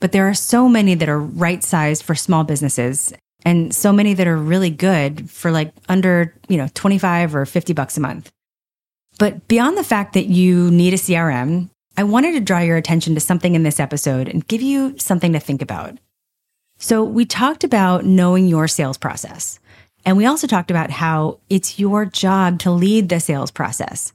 But 0.00 0.10
there 0.10 0.28
are 0.28 0.34
so 0.34 0.68
many 0.68 0.96
that 0.96 1.08
are 1.08 1.20
right 1.20 1.62
sized 1.62 2.02
for 2.02 2.16
small 2.16 2.42
businesses 2.42 3.12
and 3.44 3.74
so 3.74 3.92
many 3.92 4.14
that 4.14 4.26
are 4.26 4.36
really 4.36 4.70
good 4.70 5.30
for 5.30 5.50
like 5.50 5.72
under, 5.88 6.34
you 6.48 6.56
know, 6.56 6.68
25 6.74 7.34
or 7.34 7.46
50 7.46 7.72
bucks 7.72 7.96
a 7.96 8.00
month. 8.00 8.30
But 9.18 9.46
beyond 9.48 9.78
the 9.78 9.84
fact 9.84 10.14
that 10.14 10.26
you 10.26 10.70
need 10.70 10.94
a 10.94 10.98
CRM, 10.98 11.70
I 11.96 12.02
wanted 12.04 12.32
to 12.32 12.40
draw 12.40 12.58
your 12.58 12.76
attention 12.76 13.14
to 13.14 13.20
something 13.20 13.54
in 13.54 13.62
this 13.62 13.78
episode 13.78 14.28
and 14.28 14.46
give 14.48 14.62
you 14.62 14.98
something 14.98 15.32
to 15.32 15.40
think 15.40 15.62
about. 15.62 15.98
So 16.78 17.04
we 17.04 17.24
talked 17.24 17.62
about 17.62 18.04
knowing 18.04 18.48
your 18.48 18.66
sales 18.66 18.98
process. 18.98 19.60
And 20.04 20.16
we 20.16 20.26
also 20.26 20.46
talked 20.46 20.70
about 20.70 20.90
how 20.90 21.38
it's 21.48 21.78
your 21.78 22.04
job 22.04 22.58
to 22.60 22.70
lead 22.70 23.08
the 23.08 23.20
sales 23.20 23.50
process. 23.50 24.12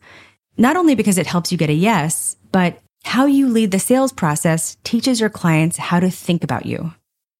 Not 0.57 0.75
only 0.75 0.93
because 0.93 1.17
it 1.17 1.25
helps 1.25 1.51
you 1.51 1.57
get 1.57 1.69
a 1.69 1.73
yes, 1.73 2.35
but 2.51 2.79
how 3.05 3.25
you 3.25 3.47
lead 3.47 3.71
the 3.71 3.79
sales 3.79 4.11
process 4.11 4.77
teaches 4.83 5.21
your 5.21 5.29
clients 5.29 5.77
how 5.77 5.99
to 5.99 6.09
think 6.09 6.43
about 6.43 6.65
you. 6.65 6.93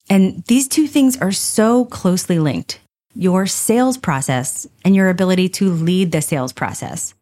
And 0.09 0.43
these 0.45 0.67
two 0.67 0.87
things 0.87 1.17
are 1.17 1.31
so 1.31 1.85
closely 1.85 2.39
linked 2.39 2.79
your 3.15 3.45
sales 3.45 3.97
process 3.97 4.67
and 4.85 4.95
your 4.95 5.09
ability 5.09 5.49
to 5.49 5.71
lead 5.71 6.11
the 6.11 6.21
sales 6.21 6.53
process. 6.53 7.13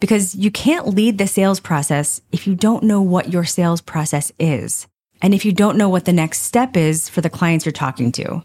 Because 0.00 0.34
you 0.34 0.50
can't 0.50 0.88
lead 0.88 1.18
the 1.18 1.26
sales 1.26 1.60
process 1.60 2.20
if 2.32 2.46
you 2.46 2.54
don't 2.54 2.82
know 2.82 3.00
what 3.00 3.32
your 3.32 3.44
sales 3.44 3.80
process 3.80 4.32
is. 4.38 4.86
And 5.22 5.32
if 5.32 5.44
you 5.44 5.52
don't 5.52 5.78
know 5.78 5.88
what 5.88 6.06
the 6.06 6.12
next 6.12 6.40
step 6.40 6.76
is 6.76 7.08
for 7.08 7.20
the 7.20 7.30
clients 7.30 7.64
you're 7.64 7.72
talking 7.72 8.10
to. 8.12 8.42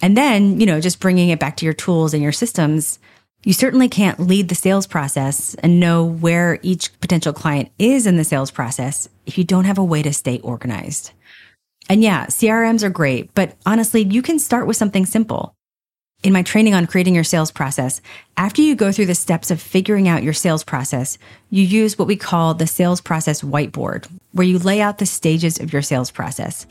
And 0.00 0.16
then, 0.16 0.60
you 0.60 0.66
know, 0.66 0.80
just 0.80 1.00
bringing 1.00 1.30
it 1.30 1.40
back 1.40 1.56
to 1.56 1.64
your 1.64 1.74
tools 1.74 2.14
and 2.14 2.22
your 2.22 2.32
systems, 2.32 2.98
you 3.44 3.52
certainly 3.52 3.88
can't 3.88 4.20
lead 4.20 4.48
the 4.48 4.54
sales 4.54 4.86
process 4.86 5.54
and 5.56 5.80
know 5.80 6.04
where 6.04 6.58
each 6.62 6.98
potential 7.00 7.32
client 7.32 7.70
is 7.78 8.06
in 8.06 8.16
the 8.16 8.24
sales 8.24 8.50
process 8.50 9.08
if 9.26 9.38
you 9.38 9.44
don't 9.44 9.64
have 9.64 9.78
a 9.78 9.84
way 9.84 10.02
to 10.02 10.12
stay 10.12 10.38
organized. 10.40 11.12
And 11.88 12.02
yeah, 12.02 12.26
CRMs 12.26 12.82
are 12.82 12.90
great, 12.90 13.34
but 13.34 13.56
honestly, 13.64 14.02
you 14.02 14.22
can 14.22 14.38
start 14.38 14.66
with 14.66 14.76
something 14.76 15.06
simple. 15.06 15.54
In 16.24 16.32
my 16.32 16.42
training 16.42 16.74
on 16.74 16.86
creating 16.86 17.14
your 17.14 17.24
sales 17.24 17.52
process, 17.52 18.00
after 18.36 18.60
you 18.60 18.74
go 18.74 18.90
through 18.90 19.06
the 19.06 19.14
steps 19.14 19.52
of 19.52 19.62
figuring 19.62 20.08
out 20.08 20.24
your 20.24 20.32
sales 20.32 20.64
process, 20.64 21.16
you 21.48 21.62
use 21.62 21.96
what 21.96 22.08
we 22.08 22.16
call 22.16 22.54
the 22.54 22.66
sales 22.66 23.00
process 23.00 23.40
whiteboard, 23.40 24.06
where 24.32 24.46
you 24.46 24.58
lay 24.58 24.80
out 24.80 24.98
the 24.98 25.06
stages 25.06 25.60
of 25.60 25.72
your 25.72 25.80
sales 25.80 26.10
process. 26.10 26.66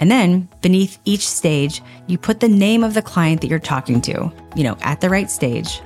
And 0.00 0.10
then 0.10 0.48
beneath 0.62 0.98
each 1.04 1.28
stage, 1.28 1.82
you 2.06 2.16
put 2.16 2.40
the 2.40 2.48
name 2.48 2.82
of 2.82 2.94
the 2.94 3.02
client 3.02 3.42
that 3.42 3.48
you're 3.48 3.58
talking 3.58 4.00
to, 4.02 4.32
you 4.56 4.64
know, 4.64 4.76
at 4.80 5.00
the 5.02 5.10
right 5.10 5.30
stage. 5.30 5.80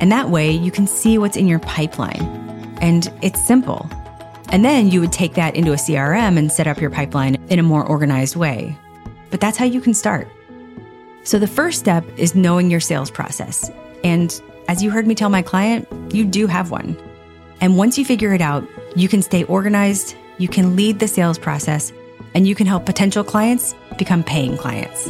And 0.00 0.10
that 0.10 0.30
way 0.30 0.50
you 0.50 0.70
can 0.70 0.86
see 0.86 1.18
what's 1.18 1.36
in 1.36 1.46
your 1.46 1.60
pipeline. 1.60 2.22
And 2.80 3.12
it's 3.22 3.46
simple. 3.46 3.88
And 4.54 4.64
then 4.64 4.88
you 4.88 5.00
would 5.00 5.10
take 5.10 5.34
that 5.34 5.56
into 5.56 5.72
a 5.72 5.74
CRM 5.74 6.38
and 6.38 6.50
set 6.50 6.68
up 6.68 6.80
your 6.80 6.88
pipeline 6.88 7.34
in 7.48 7.58
a 7.58 7.62
more 7.64 7.84
organized 7.84 8.36
way. 8.36 8.78
But 9.32 9.40
that's 9.40 9.58
how 9.58 9.64
you 9.64 9.80
can 9.80 9.94
start. 9.94 10.28
So 11.24 11.40
the 11.40 11.48
first 11.48 11.80
step 11.80 12.04
is 12.16 12.36
knowing 12.36 12.70
your 12.70 12.78
sales 12.78 13.10
process. 13.10 13.68
And 14.04 14.40
as 14.68 14.80
you 14.80 14.92
heard 14.92 15.08
me 15.08 15.16
tell 15.16 15.28
my 15.28 15.42
client, 15.42 15.88
you 16.14 16.24
do 16.24 16.46
have 16.46 16.70
one. 16.70 16.96
And 17.60 17.76
once 17.76 17.98
you 17.98 18.04
figure 18.04 18.32
it 18.32 18.40
out, 18.40 18.64
you 18.94 19.08
can 19.08 19.22
stay 19.22 19.42
organized, 19.42 20.14
you 20.38 20.46
can 20.46 20.76
lead 20.76 21.00
the 21.00 21.08
sales 21.08 21.36
process, 21.36 21.92
and 22.32 22.46
you 22.46 22.54
can 22.54 22.68
help 22.68 22.86
potential 22.86 23.24
clients 23.24 23.74
become 23.98 24.22
paying 24.22 24.56
clients. 24.56 25.08